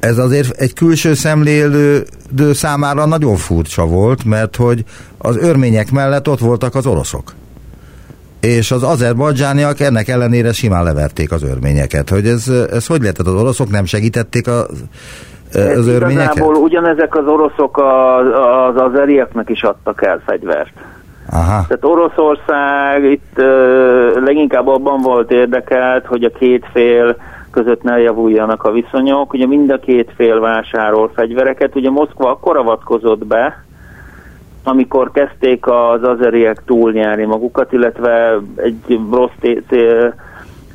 Ez 0.00 0.18
azért 0.18 0.60
egy 0.60 0.72
külső 0.72 1.14
szemlélő 1.14 2.04
számára 2.52 3.06
nagyon 3.06 3.36
furcsa 3.36 3.86
volt, 3.86 4.24
mert 4.24 4.56
hogy 4.56 4.84
az 5.18 5.36
örmények 5.36 5.90
mellett 5.90 6.28
ott 6.28 6.38
voltak 6.38 6.74
az 6.74 6.86
oroszok. 6.86 7.32
És 8.46 8.70
az 8.70 8.82
azerbajdzsániak 8.82 9.80
ennek 9.80 10.08
ellenére 10.08 10.52
simán 10.52 10.84
leverték 10.84 11.32
az 11.32 11.42
örményeket. 11.42 12.10
Hogy 12.10 12.26
ez, 12.26 12.48
ez 12.70 12.86
hogy 12.86 13.00
lehetett? 13.00 13.26
Az 13.26 13.34
oroszok 13.34 13.70
nem 13.70 13.84
segítették 13.84 14.48
a 14.48 14.66
az 15.52 15.86
örményeket? 15.86 16.34
Igazából 16.34 16.54
ugyanezek 16.54 17.16
az 17.16 17.26
oroszok 17.26 17.78
az, 17.78 18.26
az 18.68 18.82
azerieknek 18.82 19.48
is 19.48 19.62
adtak 19.62 20.02
el 20.04 20.22
fegyvert. 20.26 20.72
Aha. 21.30 21.64
Tehát 21.68 21.84
Oroszország 21.84 23.04
itt 23.04 23.40
leginkább 24.24 24.68
abban 24.68 25.00
volt 25.00 25.30
érdekelt, 25.30 26.06
hogy 26.06 26.24
a 26.24 26.30
két 26.38 26.66
fél 26.72 27.16
között 27.50 27.82
ne 27.82 27.98
javuljanak 27.98 28.62
a 28.62 28.72
viszonyok. 28.72 29.32
Ugye 29.32 29.46
mind 29.46 29.70
a 29.70 29.78
két 29.78 30.12
fél 30.16 30.40
vásárol 30.40 31.10
fegyvereket. 31.14 31.76
Ugye 31.76 31.90
Moszkva 31.90 32.30
akkor 32.30 32.56
avatkozott 32.56 33.26
be, 33.26 33.64
amikor 34.66 35.10
kezdték 35.10 35.66
az 35.66 36.02
azeriek 36.02 36.62
túlnyerni 36.66 37.24
magukat, 37.24 37.72
illetve 37.72 38.38
egy 38.56 39.00
rossz 39.10 39.30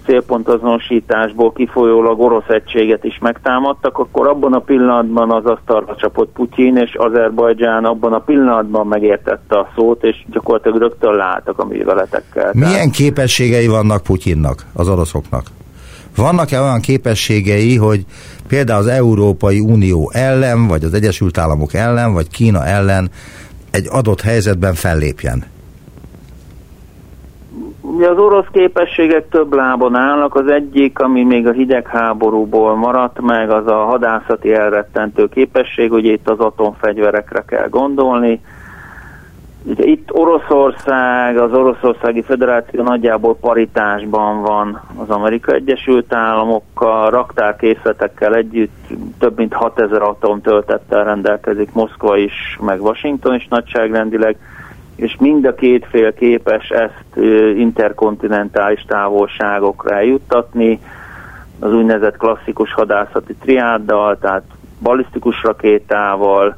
célpontazonosításból 0.05 1.53
kifolyólag 1.53 2.19
orosz 2.19 2.47
egységet 2.47 3.03
is 3.03 3.17
megtámadtak, 3.21 3.97
akkor 3.97 4.27
abban 4.27 4.53
a 4.53 4.59
pillanatban 4.59 5.31
az 5.31 5.45
asztalra 5.45 5.95
csapott 5.95 6.31
Putyin, 6.33 6.77
és 6.77 6.93
Azerbajdzsán 6.93 7.85
abban 7.85 8.13
a 8.13 8.19
pillanatban 8.19 8.87
megértette 8.87 9.57
a 9.59 9.67
szót, 9.75 10.03
és 10.03 10.25
gyakorlatilag 10.31 10.77
rögtön 10.77 11.13
láttak 11.13 11.59
a 11.59 11.65
műveletekkel. 11.65 12.51
Milyen 12.53 12.91
képességei 12.91 13.67
vannak 13.67 14.03
Putyinnak, 14.03 14.65
az 14.73 14.89
oroszoknak? 14.89 15.43
Vannak-e 16.15 16.61
olyan 16.61 16.79
képességei, 16.79 17.77
hogy 17.77 18.05
például 18.47 18.79
az 18.79 18.87
Európai 18.87 19.59
Unió 19.59 20.11
ellen, 20.13 20.67
vagy 20.67 20.83
az 20.83 20.93
Egyesült 20.93 21.37
Államok 21.37 21.73
ellen, 21.73 22.13
vagy 22.13 22.29
Kína 22.29 22.65
ellen 22.65 23.09
egy 23.71 23.87
adott 23.91 24.21
helyzetben 24.21 24.73
fellépjen? 24.73 25.43
Ugye 27.81 28.09
az 28.09 28.17
orosz 28.17 28.47
képességek 28.51 29.29
több 29.29 29.53
lábon 29.53 29.95
állnak, 29.95 30.35
az 30.35 30.47
egyik, 30.47 30.99
ami 30.99 31.23
még 31.23 31.47
a 31.47 31.51
hidegháborúból 31.51 32.75
maradt 32.75 33.21
meg, 33.21 33.49
az 33.49 33.67
a 33.67 33.85
hadászati 33.85 34.53
elrettentő 34.53 35.27
képesség, 35.27 35.91
ugye 35.91 36.11
itt 36.11 36.29
az 36.29 36.39
atomfegyverekre 36.39 37.43
kell 37.47 37.67
gondolni. 37.69 38.41
Itt 39.65 40.13
Oroszország, 40.13 41.37
az 41.37 41.53
Oroszországi 41.53 42.21
Föderáció 42.21 42.83
nagyjából 42.83 43.35
paritásban 43.35 44.41
van 44.41 44.81
az 44.97 45.09
Amerika 45.09 45.51
Egyesült 45.51 46.13
Államokkal, 46.13 47.09
raktárkészletekkel 47.09 48.35
együtt 48.35 48.87
több 49.19 49.37
mint 49.37 49.53
6000 49.53 50.01
atomtöltettel 50.01 51.03
rendelkezik 51.03 51.73
Moszkva 51.73 52.17
is, 52.17 52.59
meg 52.61 52.81
Washington 52.81 53.35
is 53.35 53.47
nagyságrendileg, 53.47 54.37
és 54.95 55.15
mind 55.19 55.45
a 55.45 55.55
két 55.55 55.85
fél 55.85 56.13
képes 56.13 56.69
ezt 56.69 57.25
interkontinentális 57.55 58.85
távolságokra 58.87 59.95
eljuttatni, 59.95 60.79
az 61.59 61.73
úgynevezett 61.73 62.17
klasszikus 62.17 62.73
hadászati 62.73 63.35
triáddal, 63.35 64.17
tehát 64.17 64.43
balisztikus 64.81 65.43
rakétával, 65.43 66.55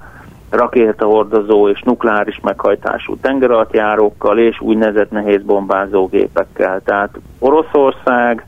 rakétahordozó 0.54 1.70
és 1.70 1.82
nukleáris 1.82 2.39
meghajtású 2.39 3.16
tengeralattjárókkal 3.16 4.38
és 4.38 4.62
úgynevezett 4.62 5.12
nehéz 5.12 5.42
bombázógépekkel. 5.44 6.82
Tehát 6.86 7.10
Oroszország 7.39 8.46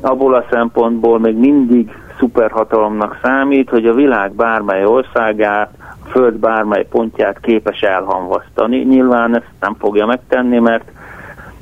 abból 0.00 0.34
a 0.34 0.44
szempontból 0.50 1.18
még 1.18 1.36
mindig 1.36 1.90
szuperhatalomnak 2.18 3.18
számít, 3.22 3.70
hogy 3.70 3.86
a 3.86 3.94
világ 3.94 4.32
bármely 4.32 4.84
országát, 4.84 5.70
a 6.04 6.08
föld 6.08 6.34
bármely 6.34 6.86
pontját 6.90 7.40
képes 7.40 7.80
elhamvasztani. 7.80 8.78
Nyilván 8.78 9.36
ezt 9.36 9.50
nem 9.60 9.74
fogja 9.78 10.06
megtenni, 10.06 10.58
mert 10.58 10.84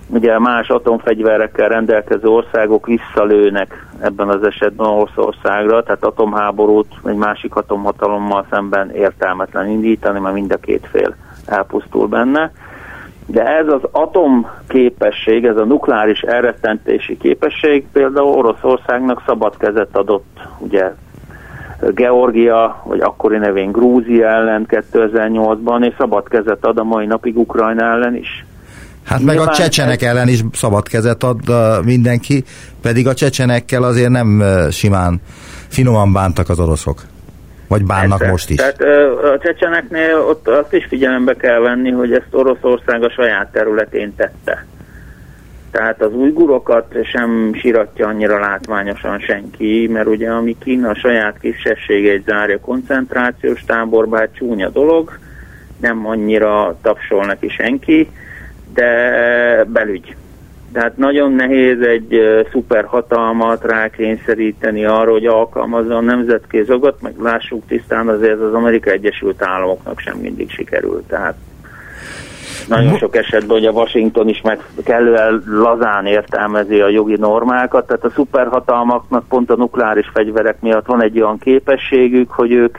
ugye 0.09 0.38
más 0.38 0.68
atomfegyverekkel 0.68 1.68
rendelkező 1.68 2.29
országok 2.29 2.87
visszalőnek 2.87 3.87
ebben 4.01 4.29
az 4.29 4.42
esetben 4.42 4.87
Oroszországra, 4.87 5.83
tehát 5.83 6.05
atomháborút 6.05 6.94
egy 7.05 7.16
másik 7.16 7.55
atomhatalommal 7.55 8.47
szemben 8.51 8.90
értelmetlen 8.90 9.68
indítani, 9.68 10.18
mert 10.18 10.35
mind 10.35 10.53
a 10.53 10.57
két 10.57 10.87
fél 10.90 11.14
elpusztul 11.47 12.07
benne. 12.07 12.53
De 13.27 13.47
ez 13.47 13.66
az 13.68 13.81
atomképesség, 13.90 15.44
ez 15.44 15.57
a 15.57 15.64
nukleáris 15.64 16.21
elrettentési 16.21 17.16
képesség 17.16 17.87
például 17.92 18.37
Oroszországnak 18.37 19.23
szabad 19.27 19.57
kezet 19.57 19.97
adott, 19.97 20.40
ugye 20.59 20.92
Georgia, 21.94 22.83
vagy 22.85 23.01
akkori 23.01 23.37
nevén 23.37 23.73
Grúzia 23.73 24.29
ellen 24.29 24.66
2008-ban, 24.68 25.87
és 25.87 25.94
szabad 25.99 26.29
kezet 26.29 26.64
ad 26.64 26.79
a 26.79 26.85
mai 26.85 27.07
napig 27.07 27.38
Ukrajna 27.38 27.85
ellen 27.85 28.14
is. 28.14 28.47
Hát 29.09 29.23
meg 29.23 29.38
a 29.38 29.49
csecsenek 29.49 30.03
ellen 30.03 30.29
is 30.29 30.40
szabad 30.53 30.88
kezet 30.88 31.23
ad 31.23 31.40
mindenki, 31.85 32.44
pedig 32.83 33.07
a 33.07 33.14
csecsenekkel 33.14 33.83
azért 33.83 34.11
nem 34.11 34.42
simán 34.71 35.21
finoman 35.68 36.12
bántak 36.12 36.49
az 36.49 36.61
oroszok. 36.61 37.03
Vagy 37.68 37.85
bánnak 37.85 38.18
Persze. 38.18 38.33
most 38.33 38.51
is. 38.51 38.57
Tehát 38.57 38.81
a 39.35 39.38
csecseneknél 39.42 40.16
ott 40.29 40.49
azt 40.49 40.73
is 40.73 40.87
figyelembe 40.88 41.35
kell 41.35 41.59
venni, 41.59 41.90
hogy 41.90 42.12
ezt 42.12 42.29
Oroszország 42.31 43.03
a 43.03 43.11
saját 43.11 43.53
területén 43.53 44.14
tette. 44.16 44.66
Tehát 45.71 46.03
az 46.03 46.12
újgurokat 46.12 46.94
sem 47.12 47.55
siratja 47.55 48.07
annyira 48.07 48.38
látványosan 48.38 49.18
senki, 49.18 49.88
mert 49.92 50.07
ugye 50.07 50.31
ami 50.31 50.57
Kína 50.59 50.88
a 50.88 50.94
saját 50.94 51.38
kisebbségeit 51.40 52.25
zárja 52.25 52.61
koncentrációs 52.61 53.64
táborba, 53.66 54.18
hát 54.18 54.35
csúnya 54.35 54.68
dolog, 54.68 55.18
nem 55.81 56.07
annyira 56.07 56.79
tapsol 56.83 57.25
neki 57.25 57.49
senki, 57.49 58.09
de 58.78 59.64
belügy. 59.64 60.16
Tehát 60.72 60.96
nagyon 60.96 61.32
nehéz 61.32 61.80
egy 61.80 62.20
szuperhatalmat 62.52 63.64
rákényszeríteni 63.64 64.84
arra, 64.84 65.10
hogy 65.10 65.26
alkalmazza 65.26 65.96
a 65.96 66.00
nemzetközi 66.00 66.70
jogot, 66.70 67.02
meg 67.02 67.14
lássuk 67.18 67.66
tisztán, 67.66 68.08
azért 68.08 68.40
az 68.40 68.54
Amerika 68.54 68.90
Egyesült 68.90 69.42
Államoknak 69.42 69.98
sem 69.98 70.16
mindig 70.18 70.50
sikerült. 70.50 71.06
Tehát 71.06 71.34
nagyon 72.68 72.96
sok 72.96 73.16
esetben, 73.16 73.56
hogy 73.56 73.66
a 73.66 73.70
Washington 73.70 74.28
is 74.28 74.40
meg 74.40 74.60
kellően 74.84 75.42
lazán 75.46 76.06
értelmezi 76.06 76.80
a 76.80 76.88
jogi 76.88 77.16
normákat, 77.16 77.86
tehát 77.86 78.04
a 78.04 78.10
szuperhatalmaknak 78.10 79.28
pont 79.28 79.50
a 79.50 79.56
nukleáris 79.56 80.10
fegyverek 80.12 80.60
miatt 80.60 80.86
van 80.86 81.02
egy 81.02 81.20
olyan 81.20 81.38
képességük, 81.38 82.30
hogy 82.30 82.52
ők 82.52 82.78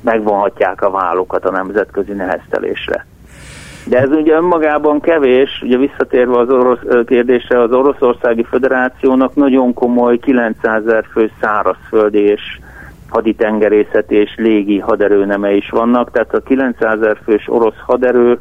megvonhatják 0.00 0.82
a 0.82 0.90
vállukat 0.90 1.44
a 1.44 1.50
nemzetközi 1.50 2.12
neheztelésre. 2.12 3.06
De 3.88 3.98
ez 3.98 4.10
ugye 4.10 4.34
önmagában 4.34 5.00
kevés, 5.00 5.62
ugye 5.64 5.76
visszatérve 5.76 6.38
az 6.38 6.50
orosz 6.50 7.04
kérdésre, 7.06 7.60
az 7.60 7.72
Oroszországi 7.72 8.42
Föderációnak 8.42 9.34
nagyon 9.34 9.74
komoly 9.74 10.18
900 10.18 10.86
ezer 10.86 11.04
fő 11.12 11.30
szárazföldi 11.40 12.18
és 12.18 12.58
haditengerészet 13.08 14.10
és 14.10 14.34
légi 14.36 14.78
haderőneme 14.78 15.52
is 15.52 15.70
vannak, 15.70 16.10
tehát 16.10 16.34
a 16.34 16.40
900 16.40 17.00
ezer 17.00 17.18
fős 17.24 17.48
orosz 17.48 17.78
haderő 17.86 18.38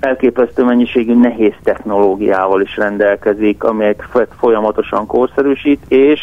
elképesztő 0.00 0.64
mennyiségű 0.64 1.14
nehéz 1.14 1.54
technológiával 1.62 2.60
is 2.60 2.76
rendelkezik, 2.76 3.64
amelyek 3.64 4.08
folyamatosan 4.38 5.06
korszerűsít, 5.06 5.82
és 5.88 6.20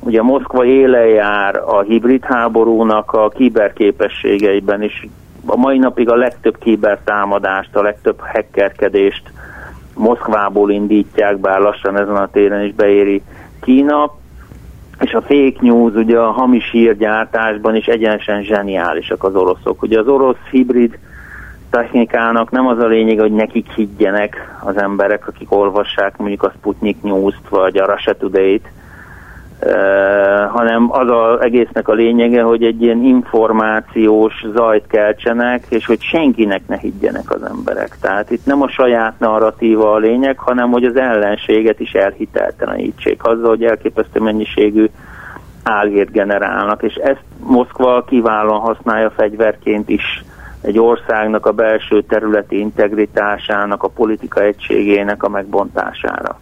ugye 0.00 0.22
Moszkva 0.22 0.64
éle 0.64 1.06
jár 1.06 1.56
a 1.56 1.80
hibrid 1.80 2.24
háborúnak 2.24 3.12
a 3.12 3.28
kiberképességeiben 3.28 4.82
is 4.82 5.08
a 5.46 5.56
mai 5.56 5.78
napig 5.78 6.10
a 6.10 6.16
legtöbb 6.16 6.58
kibertámadást, 6.58 7.76
a 7.76 7.82
legtöbb 7.82 8.20
hackerkedést 8.20 9.32
Moszkvából 9.94 10.70
indítják, 10.70 11.38
bár 11.38 11.60
lassan 11.60 11.96
ezen 11.96 12.16
a 12.16 12.30
téren 12.30 12.64
is 12.64 12.74
beéri 12.74 13.22
Kína, 13.60 14.14
és 15.00 15.12
a 15.12 15.20
fake 15.20 15.58
news, 15.60 15.94
ugye 15.94 16.18
a 16.18 16.30
hamis 16.30 16.70
hírgyártásban 16.70 17.76
is 17.76 17.86
egyenesen 17.86 18.42
zseniálisak 18.42 19.24
az 19.24 19.34
oroszok. 19.34 19.82
Ugye 19.82 19.98
az 19.98 20.08
orosz 20.08 20.48
hibrid 20.50 20.98
technikának 21.70 22.50
nem 22.50 22.66
az 22.66 22.78
a 22.78 22.86
lényeg, 22.86 23.18
hogy 23.18 23.32
nekik 23.32 23.72
higgyenek 23.74 24.58
az 24.64 24.76
emberek, 24.76 25.28
akik 25.28 25.52
olvassák 25.52 26.16
mondjuk 26.16 26.42
a 26.42 26.52
Sputnik 26.56 27.02
News-t, 27.02 27.48
vagy 27.48 27.76
a 27.76 27.92
Russia 27.92 28.14
Today-t, 28.14 28.68
hanem 30.48 30.88
az 30.90 31.08
az 31.10 31.40
egésznek 31.40 31.88
a 31.88 31.92
lényege, 31.92 32.42
hogy 32.42 32.64
egy 32.64 32.82
ilyen 32.82 33.04
információs 33.04 34.44
zajt 34.54 34.86
keltsenek, 34.86 35.64
és 35.68 35.86
hogy 35.86 36.02
senkinek 36.02 36.62
ne 36.66 36.76
higgyenek 36.76 37.30
az 37.30 37.42
emberek. 37.42 37.96
Tehát 38.00 38.30
itt 38.30 38.46
nem 38.46 38.62
a 38.62 38.68
saját 38.68 39.18
narratíva 39.18 39.92
a 39.92 39.98
lényeg, 39.98 40.38
hanem 40.38 40.70
hogy 40.70 40.84
az 40.84 40.96
ellenséget 40.96 41.80
is 41.80 41.92
elhiteltelenítsék 41.92 43.24
azzal, 43.24 43.48
hogy 43.48 43.64
elképesztő 43.64 44.20
mennyiségű 44.20 44.86
álhírt 45.62 46.10
generálnak, 46.10 46.82
és 46.82 46.94
ezt 46.94 47.24
Moszkva 47.38 48.04
kiválóan 48.04 48.60
használja 48.60 49.10
fegyverként 49.10 49.88
is 49.88 50.24
egy 50.62 50.78
országnak 50.78 51.46
a 51.46 51.52
belső 51.52 52.02
területi 52.02 52.58
integritásának, 52.58 53.82
a 53.82 53.88
politika 53.88 54.42
egységének 54.42 55.22
a 55.22 55.28
megbontására. 55.28 56.38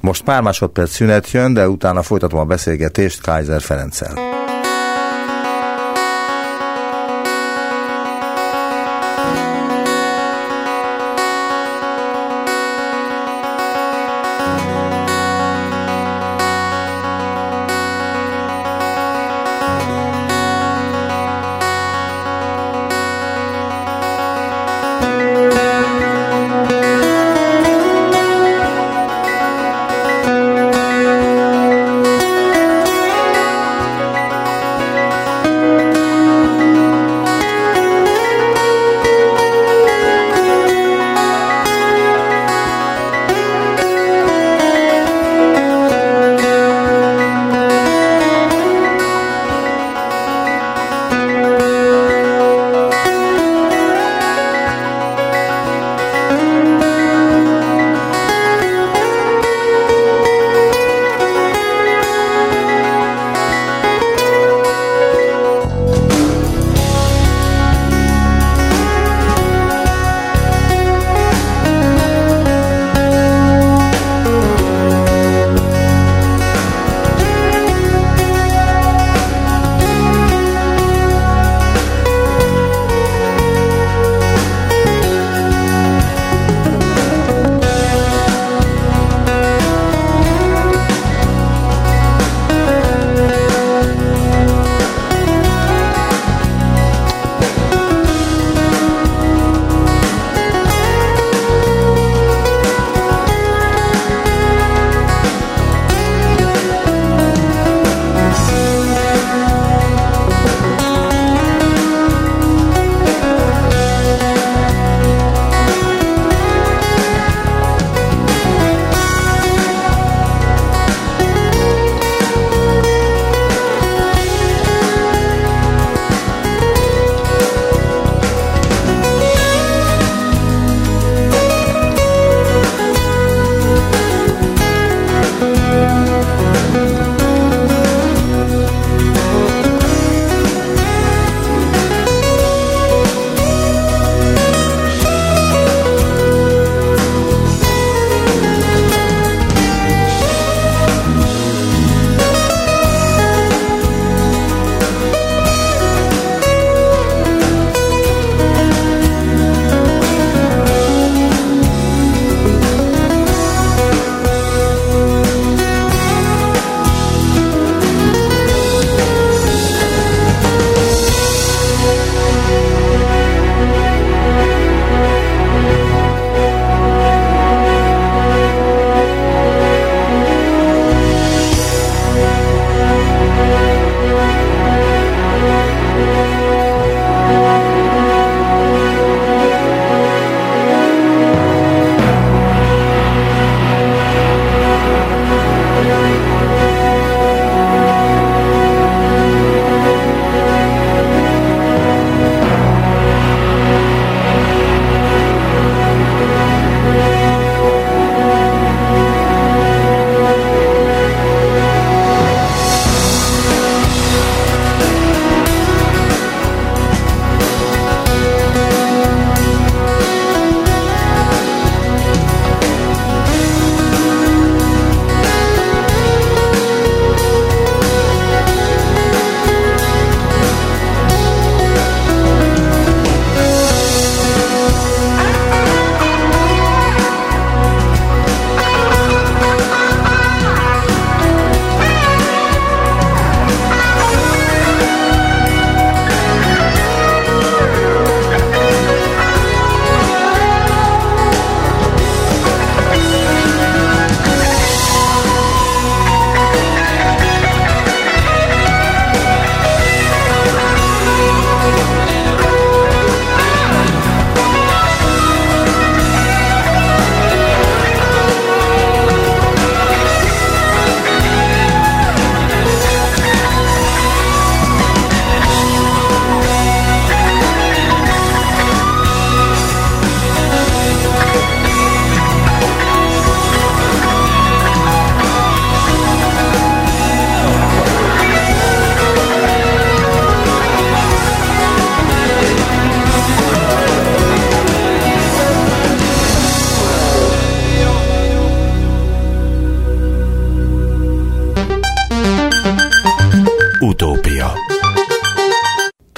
Most 0.00 0.22
pár 0.22 0.42
másodperc 0.42 0.90
szünet 0.90 1.30
jön, 1.30 1.52
de 1.52 1.68
utána 1.68 2.02
folytatom 2.02 2.38
a 2.38 2.44
beszélgetést 2.44 3.20
Kaiser 3.20 3.60
Ferenccel. 3.60 4.29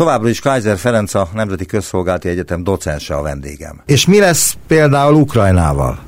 Továbbra 0.02 0.28
is 0.28 0.40
Kaiser 0.40 0.78
Ferenc 0.78 1.14
a 1.14 1.28
Nemzeti 1.34 1.66
Közszolgálati 1.66 2.28
Egyetem 2.28 2.64
docense 2.64 3.14
a 3.14 3.22
vendégem. 3.22 3.82
És 3.86 4.06
mi 4.06 4.18
lesz 4.18 4.56
például 4.66 5.14
Ukrajnával? 5.14 5.98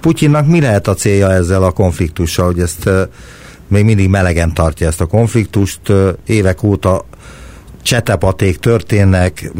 Putyinnak 0.00 0.46
mi 0.46 0.60
lehet 0.60 0.86
a 0.86 0.94
célja 0.94 1.32
ezzel 1.32 1.62
a 1.62 1.70
konfliktussal, 1.70 2.46
hogy 2.46 2.60
ezt 2.60 2.90
még 3.68 3.84
mindig 3.84 4.08
melegen 4.08 4.54
tartja 4.54 4.86
ezt 4.86 5.00
a 5.00 5.06
konfliktust, 5.06 5.80
évek 6.26 6.62
óta 6.62 7.04
csetepaték 7.82 8.58
történnek, 8.58 9.52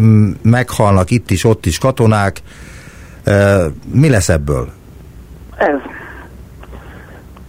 meghalnak 0.43 1.11
itt 1.11 1.31
is, 1.31 1.45
ott 1.45 1.67
is 1.67 1.79
katonák. 1.79 2.43
Mi 3.93 4.09
lesz 4.09 4.29
ebből? 4.29 4.69
Ez. 5.57 5.96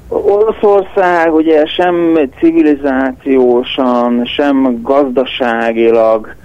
Oroszország 0.10 1.34
ugye 1.34 1.66
sem 1.66 2.20
civilizációsan, 2.40 4.26
sem 4.26 4.80
gazdaságilag, 4.82 6.36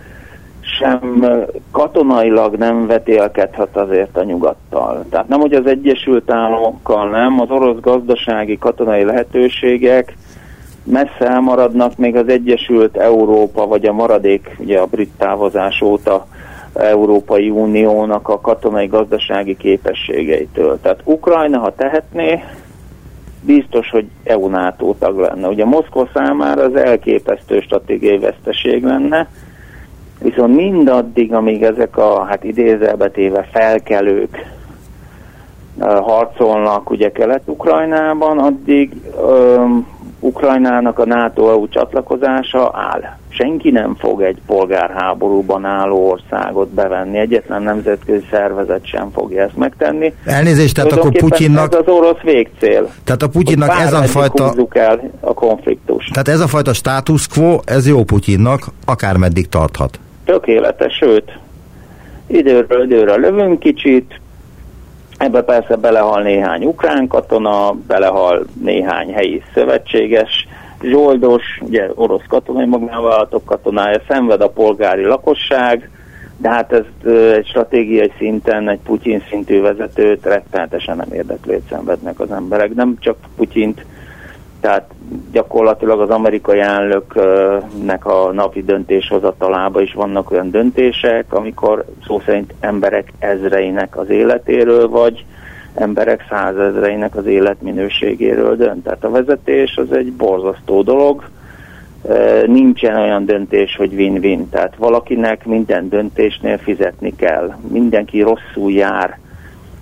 sem 0.78 1.26
katonailag 1.70 2.54
nem 2.56 2.86
vetélkedhet 2.86 3.76
azért 3.76 4.16
a 4.16 4.24
nyugattal. 4.24 5.04
Tehát 5.10 5.28
nem, 5.28 5.40
hogy 5.40 5.52
az 5.52 5.66
Egyesült 5.66 6.30
Államokkal 6.30 7.08
nem, 7.08 7.40
az 7.40 7.50
orosz 7.50 7.80
gazdasági 7.80 8.58
katonai 8.58 9.04
lehetőségek 9.04 10.16
messze 10.84 11.26
elmaradnak 11.26 11.96
még 11.96 12.16
az 12.16 12.28
Egyesült 12.28 12.96
Európa, 12.96 13.66
vagy 13.66 13.86
a 13.86 13.92
maradék, 13.92 14.56
ugye 14.58 14.78
a 14.78 14.86
brit 14.86 15.12
távozás 15.18 15.80
óta 15.80 16.26
Európai 16.74 17.50
Uniónak 17.50 18.28
a 18.28 18.40
katonai 18.40 18.86
gazdasági 18.86 19.56
képességeitől. 19.56 20.78
Tehát 20.82 21.00
Ukrajna, 21.04 21.58
ha 21.58 21.74
tehetné, 21.74 22.44
biztos, 23.42 23.90
hogy 23.90 24.06
EU-NATO 24.24 24.94
tag 24.98 25.18
lenne. 25.18 25.48
Ugye 25.48 25.64
Moszkva 25.64 26.08
számára 26.14 26.62
az 26.62 26.76
elképesztő 26.76 27.60
stratégiai 27.60 28.18
veszteség 28.18 28.84
lenne, 28.84 29.28
viszont 30.22 30.56
mindaddig, 30.56 31.32
amíg 31.32 31.62
ezek 31.62 31.96
a, 31.96 32.24
hát 32.24 32.44
idézelbetéve 32.44 33.48
felkelők 33.52 34.38
harcolnak 35.78 36.90
ugye 36.90 37.12
Kelet-Ukrajnában, 37.12 38.38
addig 38.38 38.92
öm, 39.26 39.86
Ukrajnának 40.24 40.98
a 40.98 41.04
NATO-EU 41.04 41.68
csatlakozása 41.68 42.70
áll. 42.74 43.02
Senki 43.28 43.70
nem 43.70 43.94
fog 43.98 44.22
egy 44.22 44.38
polgárháborúban 44.46 45.64
álló 45.64 46.10
országot 46.10 46.68
bevenni, 46.68 47.18
egyetlen 47.18 47.62
nemzetközi 47.62 48.26
szervezet 48.30 48.86
sem 48.86 49.10
fogja 49.10 49.42
ezt 49.42 49.56
megtenni. 49.56 50.14
Elnézést, 50.24 50.74
tehát 50.74 50.92
akkor 50.92 51.12
Putyinnak... 51.12 51.72
Ez 51.72 51.78
az 51.78 51.94
orosz 51.94 52.20
végcél. 52.22 52.90
Tehát 53.04 53.22
a 53.22 53.28
Putyinnak 53.28 53.80
ez 53.80 53.92
a 53.92 54.02
fajta... 54.02 54.54
el 54.70 55.10
a 55.20 55.34
konfliktus. 55.34 56.08
Tehát 56.08 56.28
ez 56.28 56.40
a 56.40 56.46
fajta 56.46 56.72
status 56.72 57.28
quo, 57.28 57.58
ez 57.64 57.88
jó 57.88 58.04
Putyinnak, 58.04 58.66
akármeddig 58.84 59.48
tarthat. 59.48 59.98
Tökéletes, 60.24 60.94
sőt, 60.94 61.38
időről 62.26 62.82
időre 62.84 63.14
lövünk 63.14 63.58
kicsit, 63.58 64.20
Ebbe 65.22 65.42
persze 65.42 65.76
belehal 65.76 66.22
néhány 66.22 66.64
ukrán 66.64 67.06
katona, 67.06 67.72
belehal 67.86 68.44
néhány 68.62 69.12
helyi 69.12 69.42
szövetséges, 69.54 70.48
zsoldos, 70.80 71.42
ugye 71.60 71.90
orosz 71.94 72.24
katonai 72.28 72.66
magánvállalatok 72.66 73.44
katonája, 73.44 74.00
szenved 74.08 74.40
a 74.40 74.48
polgári 74.48 75.04
lakosság, 75.04 75.90
de 76.36 76.50
hát 76.50 76.72
ez 76.72 76.84
egy 77.32 77.46
stratégiai 77.46 78.12
szinten 78.18 78.68
egy 78.68 78.80
Putyin 78.84 79.22
szintű 79.28 79.60
vezetőt 79.60 80.24
rettenetesen 80.24 80.96
nem 80.96 81.12
érdeklőt 81.12 81.68
szenvednek 81.68 82.20
az 82.20 82.30
emberek. 82.30 82.74
Nem 82.74 82.96
csak 82.98 83.16
Putyint, 83.36 83.84
tehát 84.62 84.90
gyakorlatilag 85.32 86.00
az 86.00 86.10
amerikai 86.10 86.60
elnöknek 86.60 88.06
a 88.06 88.32
napi 88.32 88.62
döntéshozatalában 88.62 89.82
is 89.82 89.92
vannak 89.92 90.30
olyan 90.30 90.50
döntések, 90.50 91.32
amikor 91.32 91.84
szó 92.06 92.20
szerint 92.24 92.54
emberek 92.60 93.12
ezreinek 93.18 93.98
az 93.98 94.08
életéről, 94.08 94.88
vagy 94.88 95.24
emberek 95.74 96.26
százezreinek 96.28 97.16
az 97.16 97.26
életminőségéről 97.26 98.56
dönt. 98.56 98.82
Tehát 98.82 99.04
a 99.04 99.10
vezetés 99.10 99.76
az 99.76 99.92
egy 99.92 100.12
borzasztó 100.12 100.82
dolog, 100.82 101.24
nincsen 102.46 102.96
olyan 102.96 103.24
döntés, 103.24 103.76
hogy 103.76 103.94
win-win. 103.94 104.48
Tehát 104.48 104.76
valakinek 104.76 105.46
minden 105.46 105.88
döntésnél 105.88 106.58
fizetni 106.58 107.16
kell. 107.16 107.54
Mindenki 107.68 108.20
rosszul 108.20 108.72
jár 108.72 109.18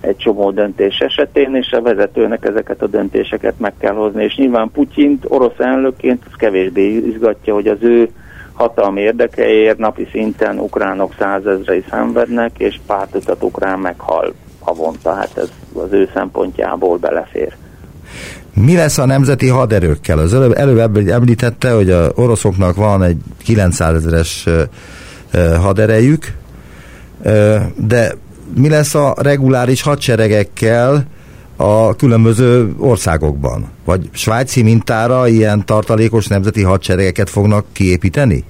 egy 0.01 0.17
csomó 0.17 0.51
döntés 0.51 0.97
esetén, 0.97 1.55
és 1.55 1.71
a 1.71 1.81
vezetőnek 1.81 2.45
ezeket 2.45 2.81
a 2.81 2.87
döntéseket 2.87 3.53
meg 3.59 3.73
kell 3.79 3.93
hozni. 3.93 4.23
És 4.23 4.35
nyilván 4.35 4.71
Putyint 4.71 5.25
orosz 5.27 5.59
elnökként 5.59 6.23
az 6.25 6.35
kevésbé 6.37 6.95
izgatja, 6.95 7.53
hogy 7.53 7.67
az 7.67 7.77
ő 7.81 8.09
hatalmi 8.53 9.01
érdekeiért 9.01 9.77
napi 9.77 10.07
szinten 10.11 10.59
ukránok 10.59 11.15
százezrei 11.19 11.83
szenvednek, 11.89 12.51
és 12.57 12.79
pár 12.85 13.07
tucat 13.07 13.43
ukrán 13.43 13.79
meghal 13.79 14.33
havonta. 14.59 15.13
Hát 15.13 15.37
ez 15.37 15.49
az 15.73 15.91
ő 15.93 16.09
szempontjából 16.13 16.97
belefér. 16.97 17.53
Mi 18.53 18.75
lesz 18.75 18.97
a 18.97 19.05
nemzeti 19.05 19.47
haderőkkel? 19.47 20.17
Az 20.17 20.33
előbb, 20.33 20.51
előbb 20.51 20.97
említette, 21.07 21.71
hogy 21.71 21.89
a 21.89 22.11
oroszoknak 22.15 22.75
van 22.75 23.03
egy 23.03 23.17
900 23.43 23.95
ezeres 23.95 24.47
haderejük, 25.61 26.33
de 27.75 28.11
mi 28.55 28.69
lesz 28.69 28.95
a 28.95 29.13
reguláris 29.21 29.81
hadseregekkel 29.81 31.03
a 31.55 31.95
különböző 31.95 32.73
országokban? 32.79 33.71
Vagy 33.85 34.09
svájci 34.11 34.63
mintára 34.63 35.27
ilyen 35.27 35.65
tartalékos 35.65 36.27
nemzeti 36.27 36.63
hadseregeket 36.63 37.29
fognak 37.29 37.65
kiépíteni? 37.71 38.43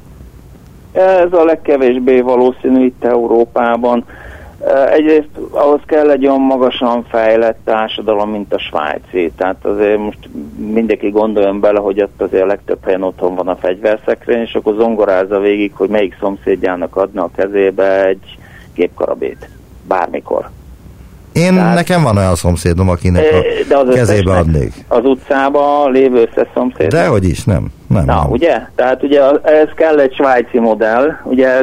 Ez 0.91 1.33
a 1.33 1.43
legkevésbé 1.43 2.19
valószínű 2.19 2.85
itt 2.85 3.03
Európában. 3.03 4.05
Egyrészt 4.91 5.29
ahhoz 5.51 5.79
kell 5.85 6.11
egy 6.11 6.25
olyan 6.25 6.41
magasan 6.41 7.05
fejlett 7.09 7.59
társadalom, 7.63 8.29
mint 8.29 8.53
a 8.53 8.59
svájci. 8.59 9.31
Tehát 9.37 9.65
azért 9.65 9.97
most 9.97 10.29
mindenki 10.73 11.09
gondoljon 11.09 11.59
bele, 11.59 11.79
hogy 11.79 12.01
ott 12.01 12.21
azért 12.21 12.43
a 12.43 12.45
legtöbb 12.45 12.83
helyen 12.83 13.03
otthon 13.03 13.35
van 13.35 13.47
a 13.47 13.55
fegyverszekrény, 13.55 14.41
és 14.41 14.53
akkor 14.53 14.75
zongorázza 14.79 15.39
végig, 15.39 15.71
hogy 15.73 15.89
melyik 15.89 16.15
szomszédjának 16.19 16.95
adna 16.95 17.23
a 17.23 17.31
kezébe 17.35 18.05
egy 18.05 18.37
gépkarabét 18.73 19.49
bármikor. 19.87 20.49
Én 21.33 21.53
Tehát, 21.53 21.75
nekem 21.75 22.03
van 22.03 22.17
olyan 22.17 22.35
szomszédom, 22.35 22.89
akinek 22.89 23.23
a 23.31 23.65
de 23.67 23.77
az 23.77 23.93
kezébe 23.93 24.31
adnék. 24.31 24.73
Az 24.87 25.05
utcában 25.05 25.91
lévő 25.91 26.29
összes 26.31 26.47
szomszéd. 26.53 26.87
Dehogy 26.87 27.23
is, 27.23 27.43
nem. 27.43 27.71
nem 27.87 28.05
Na, 28.05 28.21
nem. 28.21 28.31
ugye? 28.31 28.61
Tehát 28.75 29.03
ugye 29.03 29.21
ez 29.43 29.67
kell 29.75 29.99
egy 29.99 30.13
svájci 30.13 30.59
modell. 30.59 31.17
Ugye 31.23 31.61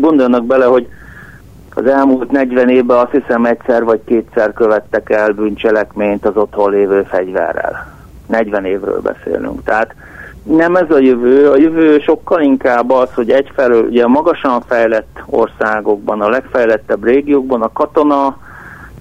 gondolnak 0.00 0.44
bele, 0.44 0.64
hogy 0.64 0.88
az 1.74 1.86
elmúlt 1.86 2.30
40 2.30 2.68
évben 2.68 2.98
azt 2.98 3.10
hiszem 3.10 3.44
egyszer 3.44 3.84
vagy 3.84 4.00
kétszer 4.06 4.52
követtek 4.52 5.10
el 5.10 5.32
bűncselekményt 5.32 6.26
az 6.26 6.36
otthon 6.36 6.70
lévő 6.70 7.02
fegyverrel. 7.02 7.92
40 8.26 8.64
évről 8.64 9.00
beszélünk. 9.00 9.64
Tehát 9.64 9.94
nem 10.56 10.76
ez 10.76 10.90
a 10.90 10.98
jövő, 10.98 11.50
a 11.50 11.56
jövő 11.56 11.98
sokkal 11.98 12.40
inkább 12.40 12.90
az, 12.90 13.14
hogy 13.14 13.30
egyfelől 13.30 13.84
ugye 13.84 14.04
a 14.04 14.08
magasan 14.08 14.60
fejlett 14.60 15.22
országokban, 15.26 16.20
a 16.20 16.28
legfejlettebb 16.28 17.04
régiókban 17.04 17.62
a 17.62 17.72
katona 17.72 18.36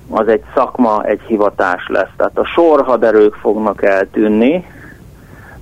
az 0.10 0.28
egy 0.28 0.44
szakma, 0.56 1.04
egy 1.04 1.22
hivatás 1.28 1.88
lesz. 1.88 2.10
Tehát 2.18 2.38
a 2.38 2.46
sorhaderők 2.46 3.34
fognak 3.34 3.84
eltűnni, 3.84 4.66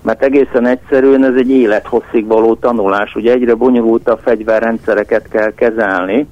mert 0.02 0.23
egészen 0.23 0.65
egyszerűen 0.65 1.23
ez 1.23 1.36
egy 1.36 1.50
élethosszig 1.50 2.28
való 2.28 2.56
tanulás, 2.56 3.15
ugye 3.15 3.32
egyre 3.32 3.54
bonyolultabb 3.54 4.19
fegyverrendszereket 4.23 5.28
kell 5.28 5.54
kezelni. 5.54 6.28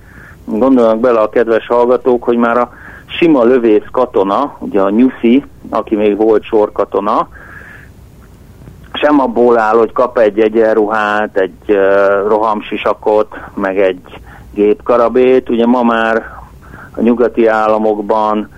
Gondolnak 0.46 1.00
bele 1.00 1.20
a 1.20 1.30
kedves 1.30 1.68
hallgatók, 1.68 2.24
hogy 2.24 2.38
már 2.38 2.58
a 2.58 2.74
sima 3.06 3.44
lövész 3.44 3.88
katona, 3.92 4.58
ugye 4.60 4.82
a 4.82 4.90
Nyuszi, 4.90 5.44
aki 5.70 5.96
még 5.96 6.18
volt 6.18 6.44
sorkatona, 6.44 7.28
sem 9.06 9.20
abból 9.20 9.60
áll, 9.60 9.78
hogy 9.78 9.92
kap 9.92 10.18
egy 10.18 10.40
egyenruhát, 10.40 11.38
egy 11.38 11.64
uh, 11.68 12.28
rohamsisakot, 12.28 13.36
meg 13.54 13.80
egy 13.80 14.22
gépkarabét. 14.54 15.50
Ugye 15.50 15.66
ma 15.66 15.84
már 15.84 16.16
a 16.96 17.02
nyugati 17.02 17.48
államokban 17.48 18.50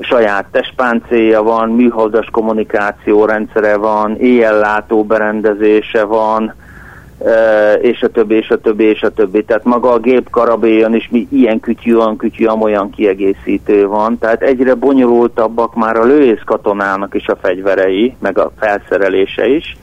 saját 0.00 0.46
testpáncéja 0.50 1.42
van, 1.42 1.70
műholdas 1.70 2.28
kommunikációrendszere 2.32 3.76
van, 3.76 4.16
éjjellátó 4.16 5.04
berendezése 5.04 6.04
van, 6.04 6.54
és 7.80 8.02
a 8.02 8.08
többi, 8.08 8.34
és 8.34 8.50
a 8.50 8.58
többi, 8.58 8.84
és 8.84 9.02
a 9.02 9.10
többi. 9.10 9.44
Tehát 9.44 9.64
maga 9.64 9.92
a 9.92 9.98
gépkarabéjon 9.98 10.94
is 10.94 11.08
mi 11.10 11.26
ilyen 11.30 11.60
kütyű, 11.60 11.94
olyan 11.94 12.16
kütyű, 12.16 12.44
amolyan 12.44 12.90
kiegészítő 12.90 13.86
van. 13.86 14.18
Tehát 14.18 14.42
egyre 14.42 14.74
bonyolultabbak 14.74 15.74
már 15.74 15.96
a 15.96 16.04
lőész 16.04 16.42
katonának 16.44 17.14
is 17.14 17.26
a 17.26 17.36
fegyverei, 17.36 18.16
meg 18.18 18.38
a 18.38 18.52
felszerelése 18.58 19.48
is. 19.48 19.76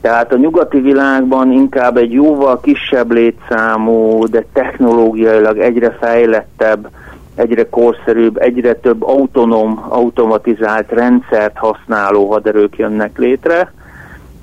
Tehát 0.00 0.32
a 0.32 0.36
nyugati 0.36 0.80
világban 0.80 1.52
inkább 1.52 1.96
egy 1.96 2.12
jóval 2.12 2.60
kisebb 2.60 3.12
létszámú, 3.12 4.28
de 4.28 4.44
technológiailag 4.52 5.58
egyre 5.58 5.96
fejlettebb, 6.00 6.88
egyre 7.34 7.68
korszerűbb, 7.68 8.36
egyre 8.36 8.74
több 8.74 9.02
autonóm, 9.02 9.84
automatizált 9.88 10.90
rendszert 10.90 11.56
használó 11.56 12.30
haderők 12.30 12.76
jönnek 12.76 13.18
létre, 13.18 13.72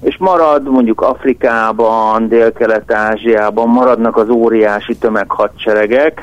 és 0.02 0.18
marad 0.18 0.70
mondjuk 0.70 1.02
Afrikában, 1.02 2.28
Dél-Kelet-Ázsiában 2.28 3.70
maradnak 3.70 4.18
az 4.18 4.30
óriási 4.30 4.96
tömeghadseregek, 4.96 6.22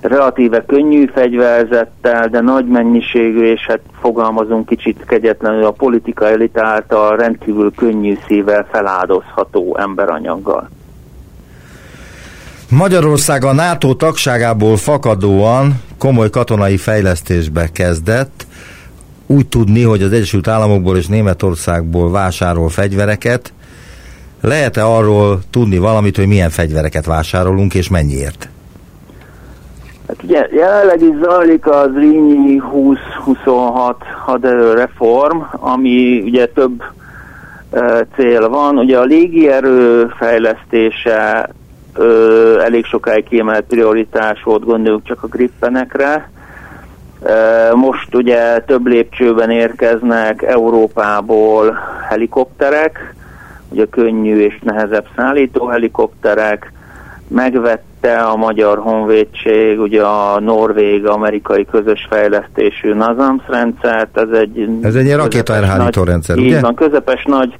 relatíve 0.00 0.64
könnyű 0.64 1.06
fegyverzettel, 1.14 2.28
de 2.28 2.40
nagy 2.40 2.66
mennyiségű, 2.66 3.44
és 3.44 3.66
hát 3.66 3.80
fogalmazunk 4.00 4.66
kicsit 4.66 5.04
kegyetlenül 5.06 5.64
a 5.64 5.70
politika 5.70 6.28
elit 6.28 6.58
által 6.58 7.16
rendkívül 7.16 7.72
könnyű 7.76 8.16
szívvel 8.26 8.66
feláldozható 8.72 9.76
emberanyaggal. 9.78 10.68
Magyarország 12.68 13.44
a 13.44 13.52
NATO 13.52 13.94
tagságából 13.94 14.76
fakadóan 14.76 15.82
komoly 15.98 16.30
katonai 16.30 16.76
fejlesztésbe 16.76 17.68
kezdett, 17.72 18.46
úgy 19.30 19.48
tudni, 19.48 19.82
hogy 19.82 20.02
az 20.02 20.12
Egyesült 20.12 20.48
Államokból 20.48 20.96
és 20.96 21.06
Németországból 21.06 22.10
vásárol 22.10 22.68
fegyvereket. 22.68 23.52
Lehet-e 24.40 24.84
arról 24.86 25.40
tudni 25.50 25.78
valamit, 25.78 26.16
hogy 26.16 26.26
milyen 26.26 26.50
fegyvereket 26.50 27.06
vásárolunk 27.06 27.74
és 27.74 27.88
mennyiért? 27.88 28.48
Hát 30.08 30.22
ugye 30.22 30.48
jelenleg 30.52 31.02
is 31.02 31.14
zajlik 31.22 31.66
az 31.66 31.94
Rínyi 31.94 32.62
20-26 33.26 33.94
haderő 34.24 34.72
reform, 34.74 35.38
ami 35.50 36.20
ugye 36.20 36.46
több 36.46 36.82
e, 37.70 38.06
cél 38.16 38.48
van. 38.48 38.78
Ugye 38.78 38.98
a 38.98 39.04
légierő 39.04 40.12
fejlesztése 40.18 41.50
ö, 41.94 42.60
elég 42.60 42.84
sokáig 42.84 43.24
kiemelt 43.24 43.64
prioritás 43.64 44.42
volt, 44.42 44.64
gondoljuk 44.64 45.04
csak 45.04 45.22
a 45.22 45.26
grippenekre. 45.26 46.30
Most 47.74 48.14
ugye 48.14 48.58
több 48.58 48.86
lépcsőben 48.86 49.50
érkeznek 49.50 50.42
Európából 50.42 51.78
helikopterek, 52.08 53.14
ugye 53.68 53.86
könnyű 53.90 54.38
és 54.38 54.58
nehezebb 54.62 55.06
szállító 55.16 55.66
helikopterek, 55.66 56.72
megvette 57.28 58.18
a 58.18 58.36
Magyar 58.36 58.78
Honvédség 58.78 59.80
ugye 59.80 60.02
a 60.02 60.40
norvég-amerikai 60.40 61.64
közös 61.64 62.06
fejlesztésű 62.10 62.94
NASAMS 62.94 63.42
rendszert, 63.48 64.18
ez 64.18 64.38
egy... 64.38 64.68
Ez 64.82 64.94
egy 64.94 65.14
rakétaelhárító 65.14 66.04
rendszer, 66.04 66.36
ugye? 66.36 66.46
Így 66.46 66.60
van, 66.60 66.74
közepes 66.74 67.24
nagy 67.24 67.54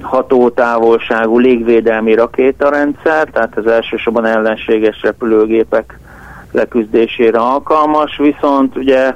hatótávolságú 0.00 1.38
légvédelmi 1.38 2.14
rakétarendszer, 2.14 3.28
tehát 3.32 3.56
ez 3.56 3.64
elsősorban 3.64 4.24
ellenséges 4.24 5.02
repülőgépek 5.02 5.98
leküzdésére 6.54 7.38
alkalmas, 7.38 8.16
viszont 8.16 8.76
ugye 8.76 9.14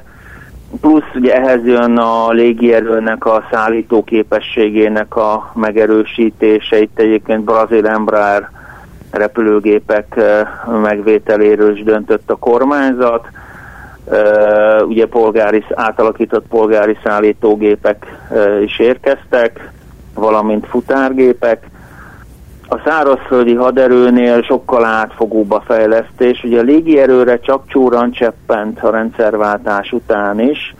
plusz 0.81 1.15
ugye 1.15 1.35
ehhez 1.35 1.65
jön 1.65 1.97
a 1.97 2.31
légierőnek 2.31 3.25
a 3.25 3.43
szállító 3.51 4.03
képességének 4.03 5.15
a 5.15 5.51
megerősítése, 5.55 6.81
itt 6.81 6.99
egyébként 6.99 7.43
Brazil 7.43 7.87
Embraer 7.87 8.49
repülőgépek 9.11 10.19
megvételéről 10.81 11.75
is 11.75 11.83
döntött 11.83 12.29
a 12.29 12.35
kormányzat. 12.35 13.27
Ugye 14.87 15.05
polgári, 15.05 15.63
átalakított 15.73 16.47
polgári 16.47 16.97
szállítógépek 17.03 18.05
is 18.63 18.79
érkeztek, 18.79 19.71
valamint 20.13 20.67
futárgépek. 20.67 21.65
A 22.71 22.81
szárazföldi 22.85 23.53
haderőnél 23.53 24.41
sokkal 24.41 24.85
átfogóbb 24.85 25.51
a 25.51 25.63
fejlesztés. 25.65 26.43
Ugye 26.43 26.59
a 26.59 26.63
légierőre 26.63 27.39
csak 27.39 27.67
csúran 27.67 28.11
cseppent 28.11 28.83
a 28.83 28.89
rendszerváltás 28.89 29.91
után 29.91 30.39
is, 30.39 30.75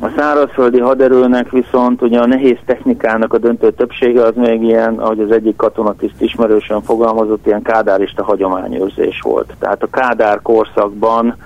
a 0.00 0.08
szárazföldi 0.16 0.80
haderőnek 0.80 1.50
viszont 1.50 2.02
ugye 2.02 2.18
a 2.18 2.26
nehéz 2.26 2.56
technikának 2.66 3.32
a 3.32 3.38
döntő 3.38 3.70
többsége 3.70 4.22
az 4.22 4.34
még 4.34 4.62
ilyen, 4.62 4.98
ahogy 4.98 5.20
az 5.20 5.30
egyik 5.30 5.56
katonatiszt 5.56 6.20
ismerősen 6.20 6.82
fogalmazott, 6.82 7.46
ilyen 7.46 7.62
kádárista 7.62 8.24
hagyományőrzés 8.24 9.20
volt. 9.20 9.54
Tehát 9.58 9.82
a 9.82 9.90
kádár 9.90 10.42
korszakban 10.42 11.36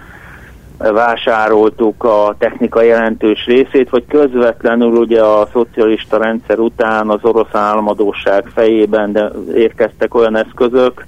vásároltuk 0.88 2.04
a 2.04 2.34
technika 2.38 2.82
jelentős 2.82 3.46
részét, 3.46 3.90
vagy 3.90 4.04
közvetlenül 4.08 4.96
ugye 4.96 5.22
a 5.22 5.48
szocialista 5.52 6.16
rendszer 6.16 6.58
után 6.58 7.08
az 7.08 7.18
orosz 7.22 7.54
államadóság 7.54 8.46
fejében 8.54 9.12
de 9.12 9.30
érkeztek 9.54 10.14
olyan 10.14 10.36
eszközök, 10.36 11.04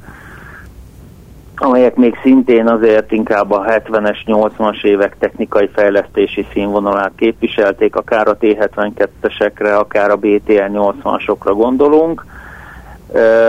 amelyek 1.56 1.96
még 1.96 2.18
szintén 2.22 2.68
azért 2.68 3.12
inkább 3.12 3.50
a 3.50 3.64
70-es, 3.64 4.16
80-as 4.26 4.84
évek 4.84 5.16
technikai 5.18 5.68
fejlesztési 5.74 6.46
színvonalát 6.52 7.12
képviselték, 7.16 7.96
akár 7.96 8.28
a 8.28 8.36
T-72-esekre, 8.36 9.78
akár 9.78 10.10
a 10.10 10.16
BTR 10.16 10.70
80-asokra 10.72 11.52
gondolunk. 11.54 12.24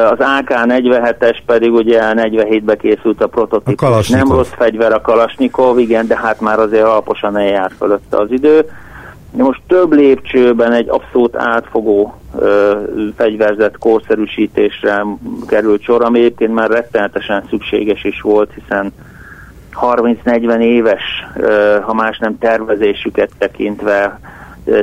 Az 0.10 0.18
AK-47-es 0.20 1.38
pedig 1.46 1.74
ugye 1.74 2.02
47-be 2.14 2.76
készült 2.76 3.22
a 3.22 3.28
prototípus. 3.28 4.10
Nem 4.10 4.28
rossz 4.28 4.52
fegyver 4.58 4.94
a 4.94 5.02
Kalasnyikov, 5.02 5.80
igen, 5.80 6.08
de 6.08 6.18
hát 6.18 6.42
már 6.42 6.60
azért 6.60 6.84
alaposan 6.84 7.38
eljár 7.38 7.72
fölötte 7.78 8.18
az 8.18 8.32
idő. 8.32 8.66
Most 9.32 9.62
több 9.68 9.94
lépcsőben 9.94 10.72
egy 10.72 10.90
abszolút 10.90 11.36
átfogó 11.36 12.14
ö, 12.40 12.78
fegyverzet 13.16 13.78
korszerűsítésre 13.78 15.06
került 15.48 15.82
sor, 15.82 16.04
ami 16.04 16.20
egyébként 16.20 16.54
már 16.54 16.70
rettenetesen 16.70 17.44
szükséges 17.50 18.04
is 18.04 18.22
volt, 18.22 18.52
hiszen 18.54 18.94
30-40 19.82 20.60
éves, 20.60 21.02
ö, 21.36 21.78
ha 21.82 21.94
más 21.94 22.18
nem 22.18 22.38
tervezésüket 22.38 23.30
tekintve 23.38 24.20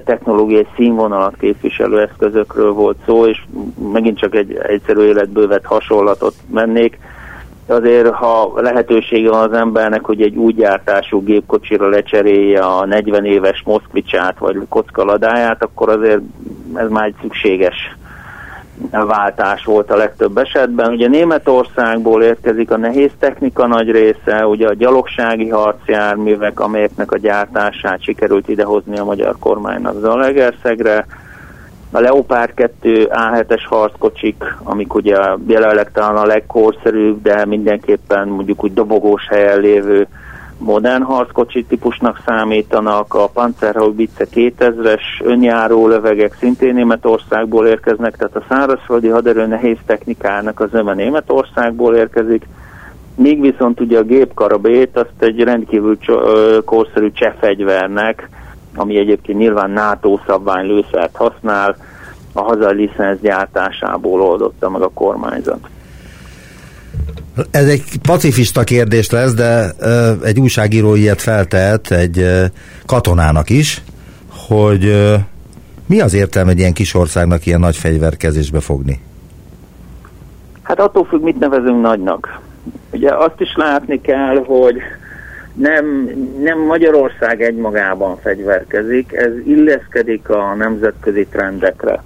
technológiai 0.04 0.66
színvonalat 0.76 1.36
képviselő 1.38 2.00
eszközökről 2.00 2.72
volt 2.72 2.96
szó, 3.06 3.26
és 3.26 3.44
megint 3.92 4.18
csak 4.18 4.34
egy 4.34 4.58
egyszerű 4.62 5.00
életből 5.00 5.48
vett 5.48 5.64
hasonlatot 5.64 6.34
mennék. 6.50 6.98
Azért, 7.66 8.08
ha 8.08 8.52
lehetősége 8.56 9.30
van 9.30 9.50
az 9.50 9.56
embernek, 9.56 10.04
hogy 10.04 10.22
egy 10.22 10.36
úgy 10.36 10.54
gyártású 10.54 11.24
gépkocsira 11.24 11.88
lecserélje 11.88 12.60
a 12.60 12.86
40 12.86 13.24
éves 13.24 13.62
Moszkvicsát 13.66 14.38
vagy 14.38 14.56
kockaladáját, 14.68 15.62
akkor 15.62 15.88
azért 15.88 16.20
ez 16.74 16.88
már 16.88 17.04
egy 17.04 17.14
szükséges 17.20 17.96
váltás 18.90 19.64
volt 19.64 19.90
a 19.90 19.96
legtöbb 19.96 20.38
esetben. 20.38 20.92
Ugye 20.92 21.08
Németországból 21.08 22.22
érkezik 22.22 22.70
a 22.70 22.76
nehéz 22.76 23.10
technika 23.18 23.66
nagy 23.66 23.90
része, 23.90 24.46
ugye 24.46 24.68
a 24.68 24.74
gyalogsági 24.74 25.48
harcjárművek, 25.48 26.60
amelyeknek 26.60 27.12
a 27.12 27.18
gyártását 27.18 28.02
sikerült 28.02 28.48
idehozni 28.48 28.98
a 28.98 29.04
magyar 29.04 29.36
kormánynak 29.38 30.00
Zalaegerszegre, 30.00 31.06
a 31.92 32.00
Leopard 32.00 32.54
2 32.54 33.08
A7-es 33.12 33.62
harckocsik, 33.68 34.44
amik 34.62 34.94
ugye 34.94 35.16
jelenleg 35.46 35.92
talán 35.92 36.16
a 36.16 36.26
legkorszerűbb, 36.26 37.22
de 37.22 37.44
mindenképpen 37.44 38.28
mondjuk 38.28 38.64
úgy 38.64 38.72
dobogós 38.72 39.26
helyen 39.28 39.60
lévő 39.60 40.08
modern 40.60 41.02
harckocsi 41.02 41.64
típusnak 41.64 42.22
számítanak, 42.26 43.14
a 43.14 43.26
Panzerhaubitze 43.26 44.26
2000-es 44.34 45.02
önjáró 45.24 45.86
lövegek 45.86 46.36
szintén 46.38 46.74
Németországból 46.74 47.66
érkeznek, 47.66 48.16
tehát 48.16 48.36
a 48.36 48.44
szárazföldi 48.48 49.08
haderő 49.08 49.46
nehéz 49.46 49.76
technikának 49.86 50.60
az 50.60 50.68
öme 50.72 50.94
Németországból 50.94 51.94
érkezik, 51.94 52.46
míg 53.14 53.40
viszont 53.40 53.80
ugye 53.80 53.98
a 53.98 54.02
gépkarabét 54.02 54.96
azt 54.96 55.12
egy 55.18 55.42
rendkívül 55.42 55.98
korszerű 56.64 57.12
cseh 57.12 57.32
fegyvernek, 57.40 58.28
ami 58.74 58.98
egyébként 58.98 59.38
nyilván 59.38 59.70
NATO 59.70 60.18
szabvány 60.26 60.66
lőszert 60.66 61.16
használ, 61.16 61.76
a 62.32 62.40
hazai 62.40 62.74
licensz 62.74 63.20
gyártásából 63.20 64.20
oldotta 64.20 64.70
meg 64.70 64.82
a 64.82 64.90
kormányzat. 64.94 65.68
Ez 67.50 67.68
egy 67.68 67.82
pacifista 68.02 68.64
kérdés 68.64 69.10
lesz, 69.10 69.34
de 69.34 69.70
egy 70.24 70.40
újságíró 70.40 70.94
ilyet 70.94 71.20
feltehet 71.20 71.90
egy 71.90 72.26
katonának 72.86 73.50
is, 73.50 73.82
hogy 74.48 75.10
mi 75.86 76.00
az 76.00 76.14
értelme 76.14 76.50
egy 76.50 76.58
ilyen 76.58 76.72
kis 76.72 76.94
országnak 76.94 77.46
ilyen 77.46 77.60
nagy 77.60 77.76
fegyverkezésbe 77.76 78.60
fogni? 78.60 79.00
Hát 80.62 80.80
attól 80.80 81.04
függ, 81.04 81.22
mit 81.22 81.38
nevezünk 81.38 81.80
nagynak. 81.80 82.40
Ugye 82.92 83.14
azt 83.14 83.40
is 83.40 83.54
látni 83.56 84.00
kell, 84.00 84.44
hogy 84.46 84.76
nem, 85.54 86.10
nem 86.42 86.58
Magyarország 86.58 87.42
egymagában 87.42 88.16
fegyverkezik, 88.16 89.12
ez 89.12 89.32
illeszkedik 89.46 90.28
a 90.28 90.54
nemzetközi 90.54 91.26
trendekre. 91.30 92.02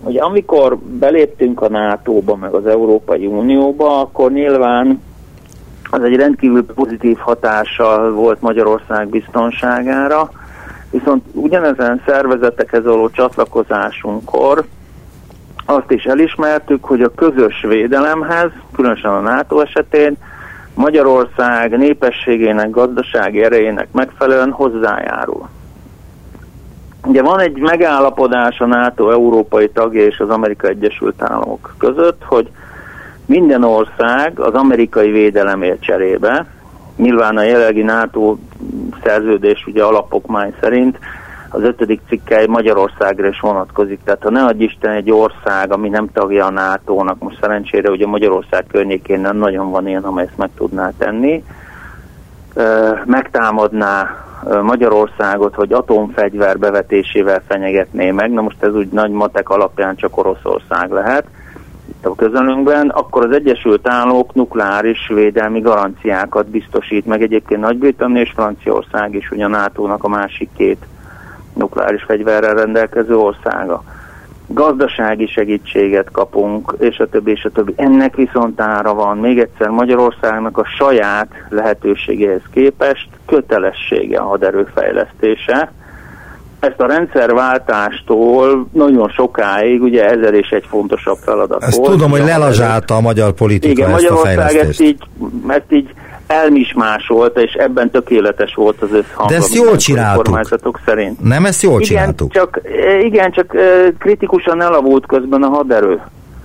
Ugye 0.00 0.20
amikor 0.20 0.78
beléptünk 0.78 1.62
a 1.62 1.68
NATO-ba, 1.68 2.36
meg 2.36 2.52
az 2.52 2.66
Európai 2.66 3.26
Unióba, 3.26 4.00
akkor 4.00 4.32
nyilván 4.32 5.02
az 5.90 6.02
egy 6.02 6.16
rendkívül 6.16 6.66
pozitív 6.66 7.16
hatással 7.16 8.12
volt 8.12 8.40
Magyarország 8.40 9.08
biztonságára, 9.08 10.30
viszont 10.90 11.24
ugyanezen 11.32 12.02
szervezetekhez 12.06 12.84
való 12.84 13.10
csatlakozásunkkor 13.10 14.64
azt 15.70 15.90
is 15.90 16.04
elismertük, 16.04 16.84
hogy 16.84 17.02
a 17.02 17.14
közös 17.14 17.64
védelemhez, 17.68 18.50
különösen 18.72 19.10
a 19.10 19.20
NATO 19.20 19.60
esetén, 19.60 20.16
Magyarország 20.74 21.78
népességének, 21.78 22.70
gazdasági 22.70 23.42
erejének 23.42 23.88
megfelelően 23.92 24.50
hozzájárul. 24.50 25.48
Ugye 27.08 27.22
van 27.22 27.40
egy 27.40 27.58
megállapodás 27.58 28.60
a 28.60 28.66
NATO 28.66 29.10
európai 29.10 29.68
tagja 29.68 30.04
és 30.04 30.18
az 30.18 30.30
Amerika 30.30 30.68
Egyesült 30.68 31.22
Államok 31.22 31.74
között, 31.78 32.22
hogy 32.24 32.50
minden 33.26 33.64
ország 33.64 34.40
az 34.40 34.54
amerikai 34.54 35.10
védelemért 35.10 35.82
cserébe, 35.82 36.46
nyilván 36.96 37.36
a 37.36 37.42
jelenlegi 37.42 37.82
NATO 37.82 38.36
szerződés 39.04 39.66
ugye 39.66 39.82
alapokmány 39.82 40.54
szerint 40.60 40.98
az 41.48 41.62
ötödik 41.62 42.00
cikkely 42.08 42.46
Magyarországra 42.46 43.28
is 43.28 43.40
vonatkozik. 43.40 44.00
Tehát 44.04 44.22
ha 44.22 44.30
ne 44.30 44.44
adj 44.44 44.64
Isten 44.64 44.90
egy 44.90 45.10
ország, 45.10 45.72
ami 45.72 45.88
nem 45.88 46.08
tagja 46.12 46.46
a 46.46 46.50
NATO-nak, 46.50 47.18
most 47.18 47.38
szerencsére 47.40 47.90
ugye 47.90 48.06
Magyarország 48.06 48.64
környékén 48.66 49.20
nem 49.20 49.36
nagyon 49.36 49.70
van 49.70 49.88
ilyen, 49.88 50.04
amely 50.04 50.24
ezt 50.24 50.38
meg 50.38 50.50
tudná 50.56 50.92
tenni, 50.98 51.44
megtámadná 53.04 54.26
Magyarországot, 54.62 55.54
hogy 55.54 55.72
atomfegyver 55.72 56.58
bevetésével 56.58 57.42
fenyegetné 57.48 58.10
meg, 58.10 58.32
na 58.32 58.40
most 58.40 58.62
ez 58.62 58.74
úgy 58.74 58.88
nagy 58.88 59.10
matek 59.10 59.48
alapján 59.48 59.96
csak 59.96 60.16
Oroszország 60.16 60.90
lehet, 60.90 61.24
itt 61.88 62.06
a 62.06 62.14
közelünkben, 62.14 62.88
akkor 62.88 63.24
az 63.24 63.34
Egyesült 63.34 63.88
Államok 63.88 64.34
nukleáris 64.34 65.10
védelmi 65.14 65.60
garanciákat 65.60 66.48
biztosít 66.48 67.06
meg. 67.06 67.22
Egyébként 67.22 67.60
Nagy-Britannia 67.60 68.22
és 68.22 68.32
Franciaország 68.34 69.14
is, 69.14 69.30
ugye 69.30 69.44
a 69.44 69.48
NATO-nak 69.48 70.04
a 70.04 70.08
másik 70.08 70.48
két 70.56 70.86
nukleáris 71.54 72.02
fegyverrel 72.02 72.54
rendelkező 72.54 73.16
országa. 73.16 73.82
Gazdasági 74.50 75.26
segítséget 75.26 76.10
kapunk, 76.10 76.74
és 76.78 76.98
a 76.98 77.06
többi, 77.06 77.30
és 77.30 77.44
a 77.44 77.50
többi. 77.50 77.72
Ennek 77.76 78.16
viszont 78.16 78.60
ára 78.60 78.94
van. 78.94 79.18
Még 79.18 79.38
egyszer 79.38 79.68
Magyarországnak 79.68 80.58
a 80.58 80.64
saját 80.78 81.28
lehetőségéhez 81.48 82.42
képest 82.52 83.08
kötelessége 83.26 84.18
a 84.18 84.24
haderőfejlesztése, 84.24 85.72
ezt 86.60 86.80
a 86.80 86.86
rendszerváltástól 86.86 88.68
nagyon 88.72 89.08
sokáig, 89.08 89.82
ugye 89.82 90.04
ezer 90.04 90.34
és 90.34 90.48
egy 90.48 90.64
fontosabb 90.68 91.16
feladat 91.16 91.62
ezt 91.62 91.76
volt. 91.76 91.90
tudom, 91.90 92.10
hogy 92.10 92.24
lelazsálta 92.24 92.94
a 92.94 93.00
magyar 93.00 93.32
politika 93.32 93.70
Igen, 93.72 93.90
ezt 93.90 93.94
Magyarország 93.94 94.38
a 94.38 94.40
fejlesztést. 94.40 94.68
ezt 94.68 94.80
így, 94.80 95.02
ezt 95.46 95.72
így 95.72 95.94
elmismásolta, 96.28 97.40
és 97.40 97.52
ebben 97.52 97.90
tökéletes 97.90 98.54
volt 98.54 98.82
az 98.82 98.92
összhang. 98.92 99.30
De 99.30 99.36
ezt 99.36 99.54
jól 99.54 99.76
csináltuk. 99.76 100.24
kormányzatok 100.24 100.80
szerint. 100.84 101.20
Nem, 101.20 101.44
ezt 101.44 101.62
jól 101.62 101.80
Igen 101.80 101.86
csináltuk. 101.86 102.32
csak, 102.32 102.60
igen, 103.02 103.30
csak 103.32 103.54
eh, 103.56 103.88
kritikusan 103.98 104.62
elavult 104.62 105.06
közben 105.06 105.42
a 105.42 105.48
haderő. 105.48 106.00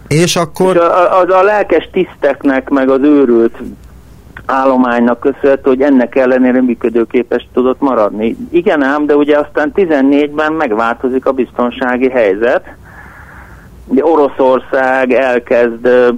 És 0.08 0.36
akkor... 0.36 0.76
És 0.76 0.82
a, 0.82 1.20
az 1.20 1.30
a 1.30 1.44
lelkes 1.44 1.90
tiszteknek, 1.92 2.70
meg 2.70 2.90
az 2.90 3.02
őrült 3.02 3.58
állománynak 4.46 5.20
köszönhető, 5.20 5.70
hogy 5.70 5.82
ennek 5.82 6.16
ellenére 6.16 6.62
működőképes 6.62 7.48
tudott 7.54 7.80
maradni. 7.80 8.36
Igen 8.52 8.84
ám, 8.84 9.06
de 9.06 9.16
ugye 9.16 9.38
aztán 9.38 9.72
14-ben 9.76 10.54
megváltozik 10.54 11.26
a 11.26 11.32
biztonsági 11.32 12.10
helyzet. 12.10 12.64
Ugye 13.86 14.06
Oroszország 14.06 15.12
elkezd 15.12 15.86
ö, 15.86 16.10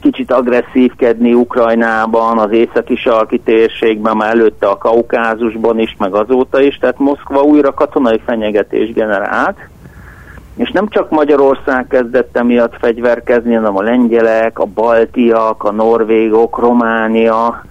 kicsit 0.00 0.32
agresszívkedni 0.32 1.34
Ukrajnában, 1.34 2.38
az 2.38 2.50
északi 2.50 2.96
sarki 2.96 3.40
térségben, 3.40 4.16
már 4.16 4.30
előtte 4.30 4.66
a 4.66 4.78
Kaukázusban 4.78 5.78
is, 5.78 5.96
meg 5.98 6.14
azóta 6.14 6.60
is, 6.60 6.78
tehát 6.78 6.98
Moszkva 6.98 7.42
újra 7.42 7.74
katonai 7.74 8.20
fenyegetés 8.26 8.92
generált, 8.92 9.58
és 10.56 10.70
nem 10.70 10.88
csak 10.88 11.10
Magyarország 11.10 11.86
kezdett 11.86 12.36
emiatt 12.36 12.76
fegyverkezni, 12.78 13.54
hanem 13.54 13.76
a 13.76 13.82
lengyelek, 13.82 14.58
a 14.58 14.64
baltiak, 14.64 15.64
a 15.64 15.72
norvégok, 15.72 16.58
Románia, 16.58 17.64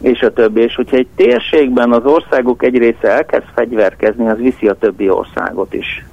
és 0.00 0.20
a 0.20 0.32
többi. 0.32 0.60
És 0.60 0.74
hogyha 0.74 0.96
egy 0.96 1.08
térségben 1.16 1.92
az 1.92 2.04
országok 2.04 2.62
egy 2.62 2.78
része 2.78 3.08
elkezd 3.08 3.44
fegyverkezni, 3.54 4.28
az 4.28 4.38
viszi 4.38 4.68
a 4.68 4.74
többi 4.74 5.08
országot 5.10 5.74
is. 5.74 6.04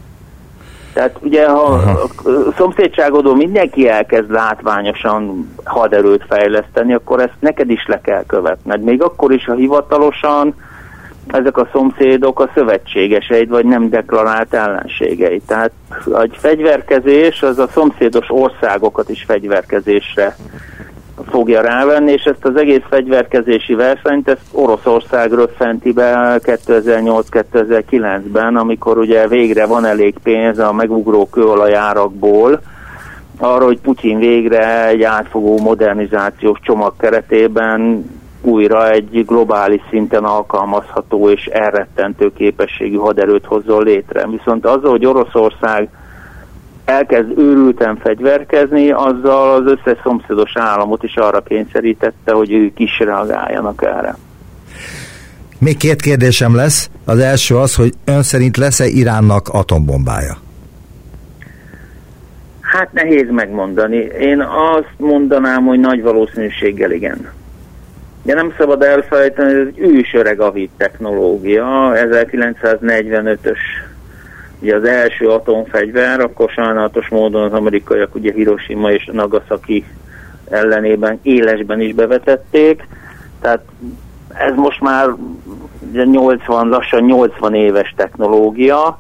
Tehát 0.98 1.18
ugye, 1.22 1.50
ha 1.50 1.62
a 1.64 2.10
szomszédságodó 2.58 3.36
mindenki 3.36 3.90
elkezd 3.90 4.32
látványosan 4.32 5.50
haderőt 5.64 6.26
fejleszteni, 6.30 6.94
akkor 6.94 7.20
ezt 7.20 7.38
neked 7.40 7.70
is 7.70 7.86
le 7.88 8.02
kell 8.02 8.24
követned. 8.28 8.82
Még 8.82 9.02
akkor 9.02 9.32
is, 9.32 9.46
ha 9.46 9.54
hivatalosan 9.54 10.56
ezek 11.28 11.58
a 11.58 11.70
szomszédok 11.72 12.40
a 12.40 12.50
szövetségeseid, 12.54 13.50
vagy 13.50 13.66
nem 13.66 13.90
deklarált 13.90 14.54
ellenségeid. 14.54 15.42
Tehát 15.48 15.72
egy 16.22 16.38
fegyverkezés 16.40 17.42
az 17.42 17.60
a 17.60 17.68
szomszédos 17.68 18.26
országokat 18.30 19.10
is 19.10 19.24
fegyverkezésre 19.24 20.36
fogja 21.30 21.62
rávenni, 21.62 22.12
és 22.12 22.24
ezt 22.24 22.46
az 22.46 22.56
egész 22.56 22.84
fegyverkezési 22.90 23.74
versenyt, 23.74 24.28
ezt 24.28 24.42
Oroszország 24.52 25.32
röffenti 25.32 25.92
be 25.92 26.40
2008-2009-ben, 26.44 28.56
amikor 28.56 28.98
ugye 28.98 29.28
végre 29.28 29.66
van 29.66 29.86
elég 29.86 30.16
pénz 30.24 30.60
a 30.60 30.74
megugró 30.74 31.30
kőolajárakból, 31.30 32.62
arra, 33.40 33.66
hogy 33.66 33.80
Putyin 33.80 34.20
végre 34.20 34.88
egy 34.88 35.04
átfogó 35.04 35.60
modernizációs 35.60 36.60
csomag 36.62 36.94
keretében 36.98 38.10
újra 38.42 38.92
egy 38.92 39.26
globális 39.26 39.82
szinten 39.90 40.24
alkalmazható 40.24 41.30
és 41.30 41.46
elrettentő 41.46 42.34
képességű 42.34 42.96
haderőt 42.96 43.46
hozzon 43.46 43.84
létre. 43.84 44.28
Viszont 44.28 44.66
azzal, 44.66 44.90
hogy 44.90 45.06
Oroszország 45.06 45.90
elkezd 46.88 47.38
őrülten 47.38 47.98
fegyverkezni, 47.98 48.92
azzal 48.92 49.54
az 49.54 49.64
összes 49.66 49.98
szomszédos 50.04 50.52
államot 50.54 51.04
is 51.04 51.16
arra 51.16 51.42
kényszerítette, 51.42 52.32
hogy 52.34 52.52
ők 52.52 52.80
is 52.80 53.00
reagáljanak 53.00 53.84
erre. 53.84 54.16
Még 55.60 55.78
két 55.78 56.02
kérdésem 56.02 56.56
lesz. 56.56 56.90
Az 57.06 57.20
első 57.20 57.56
az, 57.56 57.76
hogy 57.76 57.94
ön 58.06 58.24
szerint 58.24 58.58
lesz-e 58.58 58.86
Iránnak 58.86 59.48
atombombája? 59.48 60.38
Hát 62.62 62.94
nehéz 62.94 63.30
megmondani. 63.30 63.98
Én 64.20 64.42
azt 64.42 64.94
mondanám, 64.98 65.66
hogy 65.66 65.80
nagy 65.80 66.02
valószínűséggel 66.02 66.92
igen. 66.92 67.30
De 68.24 68.34
nem 68.34 68.54
szabad 68.58 68.82
elfelejteni, 68.82 69.54
hogy 69.54 69.62
ez 69.62 69.68
egy 69.68 69.80
ősöreg 69.80 70.40
avit 70.40 70.72
technológia, 70.78 71.92
1945-ös 71.94 73.58
ugye 74.62 74.76
az 74.76 74.84
első 74.84 75.30
atomfegyver, 75.30 76.20
akkor 76.20 76.50
sajnálatos 76.50 77.08
módon 77.08 77.44
az 77.44 77.54
amerikaiak 77.54 78.16
ugye 78.16 78.32
Hiroshima 78.34 78.92
és 78.92 79.10
Nagasaki 79.12 79.86
ellenében 80.50 81.20
élesben 81.24 81.82
is 81.82 81.94
bevetették, 81.94 82.88
tehát 83.42 83.62
ez 84.34 84.56
most 84.56 84.82
már 84.82 85.08
ugye 85.90 86.04
80, 86.04 86.68
lassan 86.68 87.04
80 87.04 87.54
éves 87.54 87.94
technológia, 87.98 88.98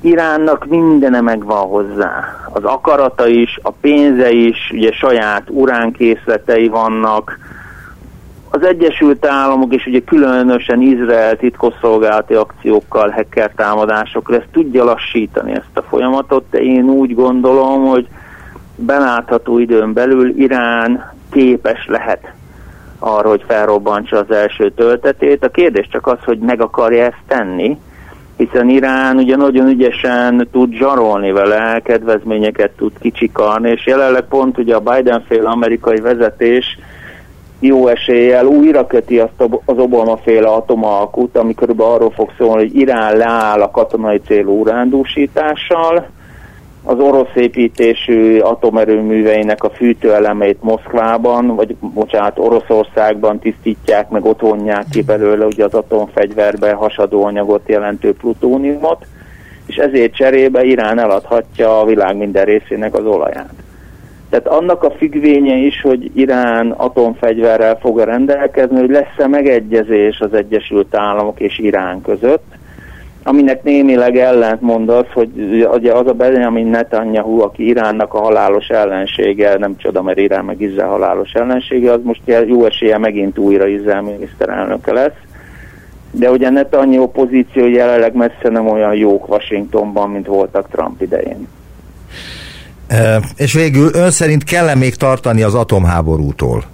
Iránnak 0.00 0.66
mindene 0.66 1.20
megvan 1.20 1.66
hozzá. 1.66 2.24
Az 2.52 2.64
akarata 2.64 3.26
is, 3.26 3.58
a 3.62 3.70
pénze 3.70 4.30
is, 4.30 4.70
ugye 4.72 4.92
saját 4.92 5.42
uránkészletei 5.50 6.68
vannak, 6.68 7.38
az 8.54 8.64
Egyesült 8.66 9.26
Államok 9.26 9.74
és 9.74 9.86
ugye 9.86 10.00
különösen 10.00 10.80
Izrael 10.80 11.36
titkosszolgálati 11.36 12.34
akciókkal, 12.34 13.10
hacker 13.10 13.50
támadásokra 13.56 14.36
ezt 14.36 14.48
tudja 14.52 14.84
lassítani 14.84 15.52
ezt 15.52 15.76
a 15.76 15.82
folyamatot, 15.82 16.44
de 16.50 16.58
én 16.58 16.84
úgy 16.84 17.14
gondolom, 17.14 17.86
hogy 17.86 18.08
belátható 18.76 19.58
időn 19.58 19.92
belül 19.92 20.28
Irán 20.40 21.12
képes 21.30 21.86
lehet 21.86 22.32
arra, 22.98 23.28
hogy 23.28 23.44
felrobbantsa 23.46 24.16
az 24.16 24.30
első 24.30 24.70
töltetét. 24.70 25.44
A 25.44 25.50
kérdés 25.50 25.88
csak 25.90 26.06
az, 26.06 26.18
hogy 26.24 26.38
meg 26.38 26.60
akarja 26.60 27.04
ezt 27.04 27.22
tenni, 27.26 27.78
hiszen 28.36 28.68
Irán 28.68 29.16
ugye 29.16 29.36
nagyon 29.36 29.66
ügyesen 29.66 30.48
tud 30.52 30.72
zsarolni 30.72 31.32
vele, 31.32 31.80
kedvezményeket 31.80 32.70
tud 32.70 32.92
kicsikarni, 33.00 33.70
és 33.70 33.86
jelenleg 33.86 34.22
pont 34.22 34.58
ugye 34.58 34.74
a 34.74 34.80
Biden 34.80 35.24
fél 35.28 35.46
amerikai 35.46 36.00
vezetés 36.00 36.78
jó 37.66 37.88
eséllyel 37.88 38.46
újra 38.46 38.86
köti 38.86 39.18
azt 39.18 39.50
az 39.64 39.78
Obama 39.78 40.16
féle 40.16 40.48
atomalkut, 40.48 41.36
ami 41.36 41.54
körülbelül 41.54 41.92
arról 41.92 42.10
fog 42.10 42.30
szólni, 42.38 42.62
hogy 42.62 42.76
Irán 42.76 43.16
leáll 43.16 43.60
a 43.62 43.70
katonai 43.70 44.20
célú 44.26 44.60
urándúsítással, 44.60 46.06
az 46.86 46.98
orosz 46.98 47.34
építésű 47.34 48.38
atomerőműveinek 48.38 49.64
a 49.64 49.70
fűtőelemeit 49.70 50.62
Moszkvában, 50.62 51.54
vagy 51.54 51.76
bocsánat, 51.80 52.38
Oroszországban 52.38 53.38
tisztítják, 53.38 54.08
meg 54.08 54.24
ott 54.24 54.40
vonják 54.40 54.84
ki 54.90 55.02
belőle 55.02 55.44
ugye 55.44 55.64
az 55.64 55.74
atomfegyverbe 55.74 56.72
hasadó 56.72 57.24
anyagot 57.24 57.68
jelentő 57.68 58.12
plutóniumot, 58.12 59.06
és 59.66 59.76
ezért 59.76 60.14
cserébe 60.14 60.64
Irán 60.64 60.98
eladhatja 60.98 61.80
a 61.80 61.84
világ 61.84 62.16
minden 62.16 62.44
részének 62.44 62.94
az 62.94 63.04
olaját. 63.04 63.63
Tehát 64.34 64.60
annak 64.60 64.82
a 64.82 64.90
függvénye 64.90 65.56
is, 65.56 65.80
hogy 65.80 66.10
Irán 66.14 66.70
atomfegyverrel 66.70 67.78
fog 67.78 67.98
rendelkezni, 67.98 68.80
hogy 68.80 68.90
lesz-e 68.90 69.26
megegyezés 69.26 70.20
az 70.20 70.34
Egyesült 70.34 70.96
Államok 70.96 71.40
és 71.40 71.58
Irán 71.58 72.00
között, 72.02 72.44
aminek 73.22 73.62
némileg 73.62 74.16
ellentmond 74.16 74.88
az, 74.88 75.04
hogy 75.12 75.28
ugye 75.72 75.92
az 75.92 76.06
a 76.06 76.12
Benjamin 76.12 76.66
Netanyahu, 76.66 77.40
aki 77.40 77.66
Iránnak 77.66 78.14
a 78.14 78.20
halálos 78.20 78.68
ellensége, 78.68 79.58
nem 79.58 79.76
csoda, 79.76 80.02
mert 80.02 80.18
Irán 80.18 80.44
meg 80.44 80.60
Izrael 80.60 80.88
halálos 80.88 81.32
ellensége, 81.32 81.92
az 81.92 82.00
most 82.02 82.22
jó 82.46 82.64
esélye 82.64 82.98
megint 82.98 83.38
újra 83.38 83.66
Izrael 83.66 84.02
miniszterelnöke 84.02 84.92
lesz. 84.92 85.18
de 86.10 86.30
ugye 86.30 86.50
Netanyahu 86.50 87.06
pozíció 87.06 87.66
jelenleg 87.66 88.14
messze 88.14 88.48
nem 88.48 88.66
olyan 88.66 88.94
jók 88.94 89.28
Washingtonban, 89.28 90.10
mint 90.10 90.26
voltak 90.26 90.68
Trump 90.68 91.02
idején. 91.02 91.48
És 93.36 93.52
végül 93.52 93.90
ön 93.92 94.10
szerint 94.10 94.44
kell 94.44 94.74
még 94.74 94.94
tartani 94.94 95.42
az 95.42 95.54
atomháborútól? 95.54 96.64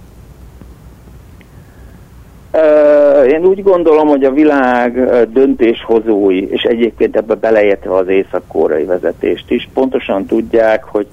Én 3.27 3.45
úgy 3.45 3.63
gondolom, 3.63 4.07
hogy 4.07 4.23
a 4.23 4.31
világ 4.31 4.93
döntéshozói, 5.33 6.49
és 6.49 6.61
egyébként 6.61 7.15
ebbe 7.15 7.33
beleértve 7.33 7.95
az 7.95 8.07
észak-koreai 8.07 8.83
vezetést 8.83 9.51
is, 9.51 9.69
pontosan 9.73 10.25
tudják, 10.25 10.83
hogy 10.83 11.07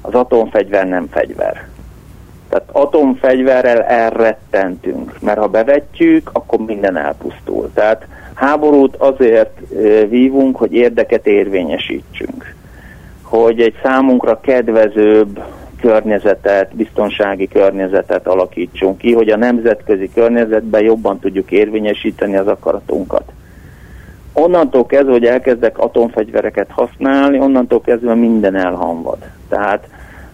az 0.00 0.14
atomfegyver 0.14 0.88
nem 0.88 1.08
fegyver. 1.10 1.66
Tehát 2.48 2.68
atomfegyverrel 2.72 3.82
elrettentünk, 3.82 5.16
mert 5.20 5.38
ha 5.38 5.46
bevetjük, 5.46 6.30
akkor 6.32 6.58
minden 6.58 6.96
elpusztul. 6.96 7.70
Tehát 7.74 8.06
háborút 8.34 8.96
azért 8.96 9.58
vívunk, 10.08 10.56
hogy 10.56 10.72
érdeket 10.72 11.26
érvényesítsünk. 11.26 12.54
Hogy 13.32 13.60
egy 13.60 13.74
számunkra 13.82 14.40
kedvezőbb 14.40 15.42
környezetet, 15.80 16.76
biztonsági 16.76 17.48
környezetet 17.48 18.26
alakítsunk 18.26 18.98
ki, 18.98 19.12
hogy 19.12 19.28
a 19.28 19.36
nemzetközi 19.36 20.10
környezetben 20.14 20.82
jobban 20.82 21.18
tudjuk 21.18 21.50
érvényesíteni 21.50 22.36
az 22.36 22.46
akaratunkat. 22.46 23.22
Onnantól 24.32 24.86
kezdve, 24.86 25.12
hogy 25.12 25.24
elkezdek 25.24 25.78
atomfegyvereket 25.78 26.70
használni, 26.70 27.38
onnantól 27.38 27.80
kezdve 27.80 28.14
minden 28.14 28.54
elhamvad. 28.54 29.18
Tehát 29.48 29.88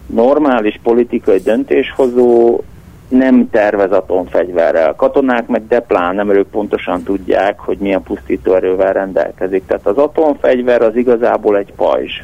normális 0.05 0.79
politikai 0.83 1.39
döntéshozó 1.39 2.59
nem 3.07 3.49
tervez 3.49 3.91
atomfegyverrel. 3.91 4.95
Katonák 4.95 5.47
meg 5.47 5.67
de 5.67 5.83
nem 5.89 6.29
ők 6.29 6.47
pontosan 6.47 7.03
tudják, 7.03 7.59
hogy 7.59 7.77
milyen 7.77 8.03
pusztító 8.03 8.53
erővel 8.53 8.93
rendelkezik. 8.93 9.65
Tehát 9.65 9.87
az 9.87 9.97
atomfegyver 9.97 10.81
az 10.81 10.95
igazából 10.95 11.57
egy 11.57 11.73
pajzs. 11.75 12.21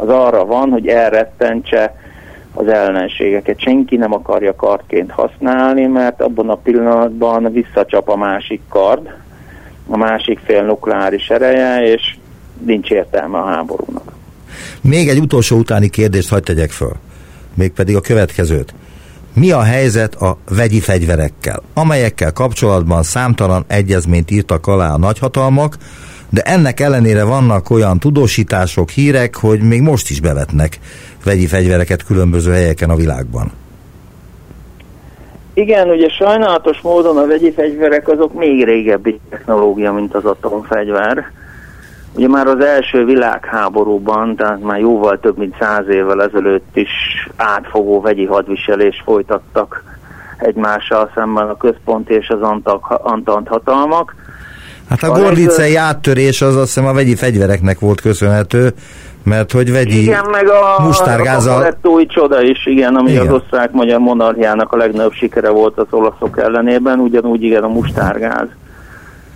Az 0.00 0.08
arra 0.08 0.44
van, 0.44 0.70
hogy 0.70 0.86
elrettentse 0.86 1.94
az 2.54 2.68
ellenségeket. 2.68 3.60
Senki 3.60 3.96
nem 3.96 4.12
akarja 4.12 4.54
kardként 4.54 5.10
használni, 5.10 5.86
mert 5.86 6.20
abban 6.20 6.48
a 6.50 6.54
pillanatban 6.54 7.52
visszacsap 7.52 8.08
a 8.08 8.16
másik 8.16 8.60
kard, 8.68 9.14
a 9.88 9.96
másik 9.96 10.38
fél 10.44 10.62
nukleáris 10.62 11.28
ereje, 11.28 11.92
és 11.92 12.16
nincs 12.64 12.90
értelme 12.90 13.38
a 13.38 13.44
háborúnak. 13.44 14.12
Még 14.80 15.08
egy 15.08 15.18
utolsó 15.18 15.56
utáni 15.56 15.88
kérdést 15.88 16.28
hagyd 16.28 16.44
tegyek 16.44 16.70
föl, 16.70 16.92
mégpedig 17.54 17.96
a 17.96 18.00
következőt. 18.00 18.74
Mi 19.34 19.50
a 19.50 19.62
helyzet 19.62 20.14
a 20.14 20.36
vegyi 20.48 20.80
fegyverekkel, 20.80 21.62
amelyekkel 21.74 22.32
kapcsolatban 22.32 23.02
számtalan 23.02 23.64
egyezményt 23.66 24.30
írtak 24.30 24.66
alá 24.66 24.92
a 24.92 24.98
nagyhatalmak, 24.98 25.76
de 26.30 26.42
ennek 26.42 26.80
ellenére 26.80 27.24
vannak 27.24 27.70
olyan 27.70 27.98
tudósítások, 27.98 28.88
hírek, 28.88 29.36
hogy 29.36 29.60
még 29.60 29.82
most 29.82 30.10
is 30.10 30.20
bevetnek 30.20 30.78
vegyi 31.24 31.46
fegyvereket 31.46 32.04
különböző 32.04 32.52
helyeken 32.52 32.90
a 32.90 32.96
világban. 32.96 33.52
Igen, 35.54 35.88
ugye 35.88 36.08
sajnálatos 36.08 36.80
módon 36.80 37.16
a 37.16 37.26
vegyi 37.26 37.52
fegyverek 37.52 38.08
azok 38.08 38.34
még 38.34 38.64
régebbi 38.64 39.20
technológia, 39.30 39.92
mint 39.92 40.14
az 40.14 40.24
atomfegyver. 40.24 41.32
Ugye 42.14 42.28
már 42.28 42.46
az 42.46 42.64
első 42.64 43.04
világháborúban, 43.04 44.36
tehát 44.36 44.60
már 44.60 44.78
jóval 44.78 45.20
több 45.20 45.38
mint 45.38 45.56
száz 45.60 45.88
évvel 45.88 46.22
ezelőtt 46.22 46.76
is 46.76 46.90
átfogó 47.36 48.00
vegyi 48.00 48.24
hadviselés 48.24 49.02
folytattak 49.04 49.84
egymással 50.38 51.10
szemben 51.14 51.48
a 51.48 51.56
központ 51.56 52.10
és 52.10 52.28
az 52.28 52.60
Antant 53.02 53.48
hatalmak. 53.48 54.14
Hát 54.88 55.02
a, 55.02 55.12
a 55.12 55.18
gorlicei 55.18 55.76
áttörés 55.76 56.42
az 56.42 56.56
azt 56.56 56.66
hiszem 56.66 56.86
a 56.86 56.92
vegyi 56.92 57.14
fegyvereknek 57.14 57.78
volt 57.78 58.00
köszönhető, 58.00 58.72
mert 59.22 59.52
hogy 59.52 59.72
vegyi 59.72 60.02
igen, 60.02 60.24
meg 60.30 60.48
a, 60.48 60.82
mustárgázzal... 60.82 61.76
A 61.82 62.06
csoda 62.06 62.42
is, 62.42 62.66
igen, 62.66 62.94
ami 62.94 63.10
igen. 63.10 63.26
az 63.26 63.32
osztrák-magyar 63.32 63.98
monarchiának 63.98 64.72
a 64.72 64.76
legnagyobb 64.76 65.12
sikere 65.12 65.48
volt 65.48 65.78
az 65.78 65.86
olaszok 65.90 66.38
ellenében, 66.38 66.98
ugyanúgy 66.98 67.42
igen 67.42 67.62
a 67.62 67.68
mustárgáz, 67.68 68.46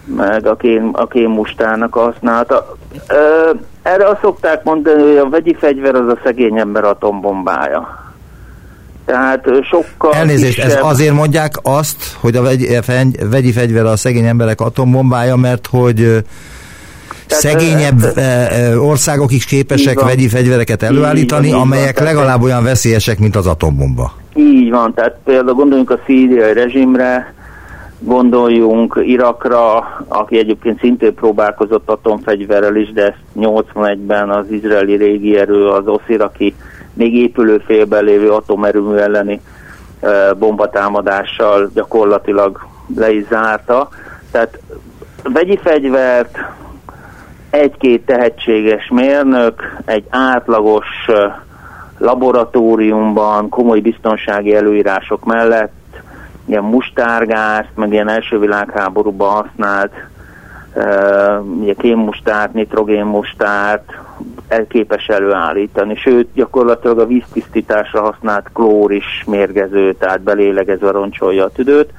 meg 0.05 0.47
a 0.47 0.57
kém, 0.57 0.91
a 0.93 1.07
kémmustárnak 1.07 1.97
a 1.97 2.01
használata. 2.01 2.77
Ö, 3.09 3.51
erre 3.83 4.09
azt 4.09 4.21
szokták 4.21 4.65
mondani, 4.65 5.03
hogy 5.03 5.17
a 5.17 5.29
vegyi 5.29 5.55
fegyver 5.55 5.95
az 5.95 6.09
a 6.09 6.19
szegény 6.25 6.59
ember 6.59 6.85
atombombája. 6.85 8.02
Tehát 9.05 9.45
sokkal 9.71 10.15
Elnézést, 10.15 10.55
kisebb... 10.55 10.71
ez 10.71 10.79
azért 10.83 11.15
mondják 11.15 11.53
azt, 11.63 12.17
hogy 12.21 12.37
a 12.37 12.43
vegyi, 12.43 12.79
vegyi 13.31 13.53
fegyver 13.53 13.85
a 13.85 13.97
szegény 13.97 14.25
emberek 14.25 14.61
atombombája, 14.61 15.37
mert 15.37 15.67
hogy 15.67 15.95
tehát, 15.97 16.25
szegényebb 17.27 18.03
e, 18.17 18.79
országok 18.79 19.33
is 19.33 19.45
képesek 19.45 19.95
van. 19.95 20.07
vegyi 20.07 20.29
fegyvereket 20.29 20.83
előállítani, 20.83 21.51
van, 21.51 21.61
amelyek 21.61 21.99
van, 21.99 22.07
legalább 22.07 22.43
olyan 22.43 22.65
veszélyesek, 22.65 23.19
mint 23.19 23.37
az 23.37 23.47
atombomba. 23.47 24.13
Így 24.35 24.71
van, 24.71 24.95
tehát 24.95 25.17
például 25.25 25.55
gondoljunk 25.55 25.91
a 25.91 25.99
szíriai 26.07 26.53
rezsimre, 26.53 27.35
gondoljunk 27.99 29.01
Irakra, 29.05 29.79
aki 30.09 30.39
egyébként 30.39 30.81
szintén 30.81 31.15
próbálkozott 31.15 31.89
atomfegyverrel 31.89 32.77
is, 32.77 32.93
de 32.93 33.03
ezt 33.03 33.19
81-ben 33.37 34.31
az 34.31 34.51
izraeli 34.51 34.97
régi 34.97 35.39
erő, 35.39 35.69
az 35.69 35.87
oszir, 35.87 36.21
aki 36.21 36.55
még 36.93 37.15
épülőfélben 37.15 38.05
lévő 38.05 38.31
atomerőmű 38.31 38.97
elleni 38.97 39.41
bombatámadással 40.39 41.71
gyakorlatilag 41.75 42.67
le 42.97 43.13
is 43.13 43.27
zárta. 43.27 43.89
Tehát 44.31 44.59
vegyi 45.23 45.57
fegyvert, 45.57 46.39
egy-két 47.51 48.07
tehetséges 48.07 48.89
mérnök 48.89 49.83
egy 49.85 50.05
átlagos 50.11 50.87
laboratóriumban 51.99 53.49
komoly 53.49 53.81
biztonsági 53.81 54.55
előírások 54.55 55.25
mellett 55.25 55.73
ilyen 56.47 56.65
mustárgázt, 56.65 57.71
meg 57.75 57.93
ilyen 57.93 58.09
első 58.09 58.39
világháborúban 58.39 59.31
használt 59.31 59.93
uh, 60.75 61.77
kémmustárt, 61.77 62.53
nitrogénmustárt 62.53 63.93
képes 64.69 65.07
előállítani. 65.07 65.97
Sőt, 65.97 66.29
gyakorlatilag 66.35 66.99
a 66.99 67.07
víztisztításra 67.07 68.01
használt 68.01 68.47
klór 68.53 68.93
is 68.93 69.25
mérgező, 69.27 69.93
tehát 69.93 70.21
belélegezve 70.21 70.91
roncsolja 70.91 71.45
a 71.45 71.51
tüdőt 71.51 71.91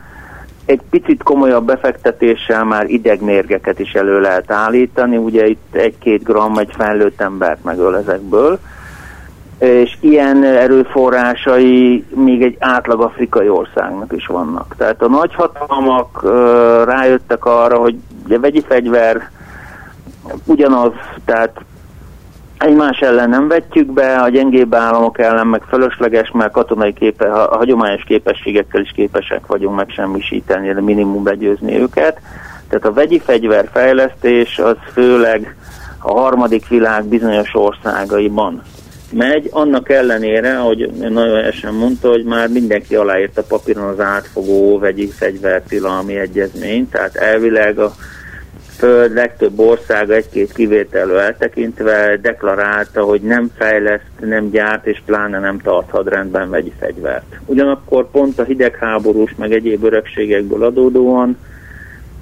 egy 0.66 0.82
picit 0.90 1.24
komolyabb 1.24 1.66
befektetéssel 1.66 2.64
már 2.64 2.90
idegmérgeket 2.90 3.80
is 3.80 3.94
elő 3.94 4.20
lehet 4.20 4.52
állítani, 4.52 5.18
ugye 5.18 5.48
itt 5.48 5.76
egy-két 5.76 6.24
gram 6.24 6.58
egy 6.58 6.72
felnőtt 6.78 7.22
embert 7.22 7.64
megöl 7.64 7.98
ezekből, 7.98 8.60
és 9.60 9.98
ilyen 10.00 10.44
erőforrásai 10.44 12.06
még 12.16 12.44
egy 12.44 12.56
átlag 12.60 13.02
afrikai 13.02 13.50
országnak 13.50 14.12
is 14.12 14.26
vannak. 14.26 14.76
Tehát 14.78 15.02
a 15.02 15.08
nagyhatalmak 15.08 16.24
rájöttek 16.86 17.46
arra, 17.46 17.78
hogy 17.78 17.96
a 18.30 18.40
vegyi 18.40 18.62
fegyver 18.68 19.30
ugyanaz, 20.46 20.92
tehát 21.26 21.62
egymás 22.64 23.00
ellen 23.00 23.30
nem 23.30 23.48
vetjük 23.48 23.94
be, 23.94 24.16
a 24.16 24.30
gyengébb 24.30 24.74
államok 24.74 25.20
ellen 25.20 25.48
meg 25.48 25.62
fölösleges, 25.62 26.32
mert 26.32 26.52
katonai 26.52 26.94
képe, 26.94 27.26
a 27.26 27.58
hagyományos 27.58 28.04
képességekkel 28.04 28.82
is 28.82 28.92
képesek 28.96 29.48
vagyunk 29.48 29.76
megsemmisíteni, 29.76 30.74
de 30.74 30.82
minimum 30.82 31.24
begyőzni 31.24 31.80
őket. 31.80 32.20
Tehát 32.70 32.86
a 32.86 32.94
vegyi 32.94 33.20
fegyverfejlesztés 33.20 34.60
az 34.60 34.76
főleg 34.94 35.56
a 36.00 36.12
harmadik 36.12 36.68
világ 36.68 37.06
bizonyos 37.06 37.56
országaiban 37.56 38.62
megy, 39.14 39.50
annak 39.52 39.90
ellenére, 39.90 40.60
ahogy 40.60 40.92
nagyon 41.10 41.36
esen 41.36 41.74
mondta, 41.74 42.10
hogy 42.10 42.24
már 42.24 42.50
mindenki 42.50 42.96
aláírta 42.96 43.44
papíron 43.44 43.88
az 43.88 44.00
átfogó 44.00 44.80
vegyi 44.80 45.08
fegyvertilalmi 45.08 46.16
egyezményt, 46.16 46.92
tehát 46.92 47.16
elvileg 47.16 47.80
a 47.80 47.94
Föld 48.78 49.14
legtöbb 49.14 49.60
országa 49.60 50.14
egy-két 50.14 50.54
kivételő 50.54 51.20
eltekintve 51.20 52.18
deklarálta, 52.18 53.04
hogy 53.04 53.22
nem 53.22 53.52
fejleszt, 53.58 54.12
nem 54.20 54.50
gyárt 54.50 54.86
és 54.86 55.02
pláne 55.06 55.40
nem 55.40 55.60
tart 55.60 55.90
hadrendben 55.90 56.50
vegyi 56.50 56.74
fegyvert. 56.80 57.40
Ugyanakkor 57.46 58.12
pont 58.12 58.40
a 58.40 58.44
hidegháborús 58.44 59.36
meg 59.38 59.52
egyéb 59.52 59.84
örökségekből 59.84 60.64
adódóan 60.64 61.38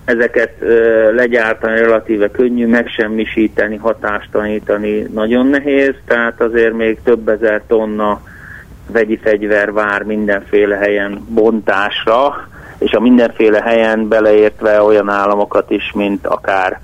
ezeket 0.05 0.53
ö, 0.59 1.13
legyártani 1.13 1.79
relatíve 1.79 2.31
könnyű, 2.31 2.67
megsemmisíteni, 2.67 3.75
hatástanítani 3.75 5.07
nagyon 5.13 5.47
nehéz, 5.47 5.93
tehát 6.05 6.41
azért 6.41 6.73
még 6.73 6.99
több 7.03 7.29
ezer 7.29 7.61
tonna 7.67 8.21
vegyi 8.91 9.17
fegyver 9.17 9.71
vár 9.71 10.03
mindenféle 10.03 10.75
helyen 10.75 11.25
bontásra, 11.29 12.47
és 12.81 12.91
a 12.91 12.99
mindenféle 12.99 13.61
helyen 13.61 14.07
beleértve 14.07 14.81
olyan 14.81 15.09
államokat 15.09 15.69
is, 15.69 15.91
mint 15.93 16.27
akár 16.27 16.79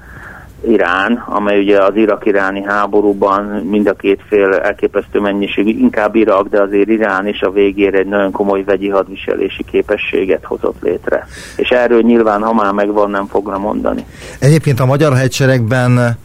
Irán, 0.68 1.24
amely 1.26 1.60
ugye 1.60 1.84
az 1.84 1.96
irak-iráni 1.96 2.64
háborúban 2.64 3.44
mind 3.46 3.88
a 3.88 3.94
két 3.94 4.22
fél 4.30 4.54
elképesztő 4.54 5.20
mennyiség, 5.20 5.68
inkább 5.68 6.16
Irak, 6.16 6.48
de 6.48 6.62
azért 6.62 6.90
Irán 6.90 7.28
is 7.28 7.42
a 7.42 7.52
végére 7.52 7.98
egy 7.98 8.08
nagyon 8.08 8.32
komoly 8.32 8.64
vegyi 8.64 8.90
hadviselési 8.90 9.64
képességet 9.72 10.44
hozott 10.44 10.82
létre. 10.82 11.28
És 11.56 11.70
erről 11.70 12.02
nyilván, 12.02 12.42
ha 12.42 12.54
már 12.54 12.72
megvan, 12.72 13.10
nem 13.10 13.28
fogna 13.28 13.58
mondani. 13.58 14.06
Egyébként 14.40 14.80
a 14.80 14.86
magyar 14.86 15.18
hadseregben 15.18 16.18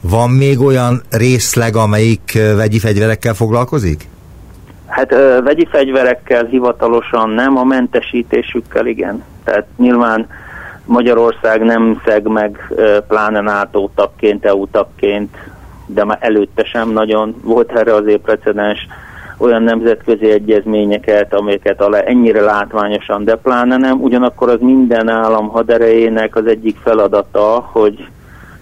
van 0.00 0.30
még 0.30 0.60
olyan 0.60 1.02
részleg, 1.10 1.76
amelyik 1.76 2.38
vegyi 2.56 2.78
fegyverekkel 2.78 3.34
foglalkozik? 3.34 4.10
Hát 4.92 5.10
vegyi 5.44 5.66
fegyverekkel 5.70 6.44
hivatalosan 6.44 7.30
nem, 7.30 7.56
a 7.56 7.64
mentesítésükkel 7.64 8.86
igen. 8.86 9.24
Tehát 9.44 9.66
nyilván 9.76 10.28
Magyarország 10.84 11.62
nem 11.62 12.00
szeg 12.04 12.26
meg 12.26 12.74
pláne 13.08 13.40
NATO 13.40 13.88
tagként, 13.94 14.44
EU 14.44 14.66
tagként, 14.66 15.36
de 15.86 16.04
már 16.04 16.18
előtte 16.20 16.64
sem 16.64 16.90
nagyon 16.90 17.34
volt 17.42 17.72
erre 17.72 17.94
azért 17.94 18.20
precedens 18.20 18.86
olyan 19.36 19.62
nemzetközi 19.62 20.30
egyezményeket, 20.30 21.34
amelyeket 21.34 21.80
alá 21.80 21.98
ennyire 21.98 22.40
látványosan, 22.40 23.24
de 23.24 23.34
pláne 23.34 23.76
nem. 23.76 24.00
Ugyanakkor 24.00 24.48
az 24.48 24.60
minden 24.60 25.08
állam 25.08 25.48
haderejének 25.48 26.36
az 26.36 26.46
egyik 26.46 26.76
feladata, 26.82 27.68
hogy 27.72 28.08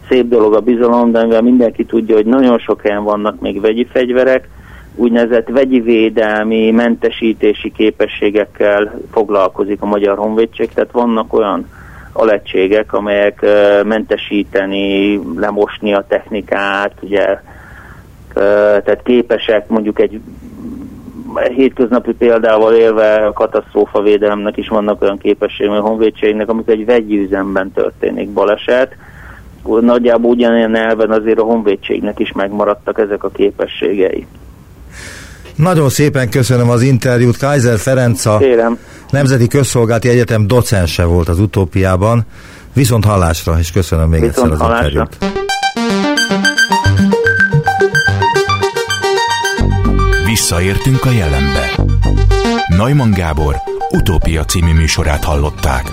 szép 0.08 0.28
dolog 0.28 0.54
a 0.54 0.60
bizalom, 0.60 1.12
de 1.12 1.22
mivel 1.22 1.42
mindenki 1.42 1.84
tudja, 1.84 2.14
hogy 2.14 2.26
nagyon 2.26 2.58
sok 2.58 2.82
helyen 2.82 3.04
vannak 3.04 3.40
még 3.40 3.60
vegyi 3.60 3.86
fegyverek, 3.92 4.48
úgynevezett 4.94 5.48
vegyi 5.48 5.80
védelmi, 5.80 6.70
mentesítési 6.70 7.72
képességekkel 7.72 9.00
foglalkozik 9.12 9.82
a 9.82 9.86
Magyar 9.86 10.18
Honvédség, 10.18 10.72
tehát 10.72 10.92
vannak 10.92 11.32
olyan 11.32 11.68
alegységek, 12.12 12.92
amelyek 12.92 13.46
mentesíteni, 13.84 15.20
lemosni 15.36 15.94
a 15.94 16.04
technikát, 16.08 16.92
ugye, 17.00 17.40
tehát 18.34 19.00
képesek 19.02 19.68
mondjuk 19.68 20.00
egy 20.00 20.20
hétköznapi 21.54 22.12
példával 22.12 22.74
élve 22.74 23.14
a 23.14 23.32
katasztrófa 23.32 24.02
védelemnek 24.02 24.56
is 24.56 24.68
vannak 24.68 25.02
olyan 25.02 25.18
képességek, 25.18 25.72
a 25.72 25.80
honvédségnek, 25.80 26.48
amikor 26.48 26.72
egy 26.72 26.84
vegyi 26.84 27.18
üzemben 27.18 27.72
történik 27.72 28.28
baleset, 28.28 28.96
nagyjából 29.64 30.30
ugyanilyen 30.30 30.74
elven 30.74 31.10
azért 31.10 31.38
a 31.38 31.44
honvédségnek 31.44 32.18
is 32.18 32.32
megmaradtak 32.32 32.98
ezek 32.98 33.24
a 33.24 33.30
képességei. 33.30 34.26
Nagyon 35.60 35.88
szépen 35.88 36.30
köszönöm 36.30 36.70
az 36.70 36.82
interjút. 36.82 37.36
Kaiser 37.36 37.78
Ferenc 37.78 38.24
a 38.24 38.38
Kérem. 38.38 38.78
Nemzeti 39.10 39.46
Közszolgálati 39.46 40.08
Egyetem 40.08 40.46
docense 40.46 41.04
volt 41.04 41.28
az 41.28 41.38
utópiában. 41.38 42.26
Viszont 42.72 43.04
hallásra, 43.04 43.58
és 43.58 43.70
köszönöm 43.72 44.08
még 44.08 44.20
Viszont 44.20 44.52
egyszer 44.52 44.52
az 44.52 44.58
hallásra. 44.60 44.86
interjút. 44.88 45.38
Visszaértünk 50.24 51.04
a 51.04 51.10
jelenbe. 51.10 51.70
Neumann 52.76 53.10
Gábor 53.10 53.56
utópia 53.90 54.44
című 54.44 54.72
műsorát 54.72 55.24
hallották. 55.24 55.92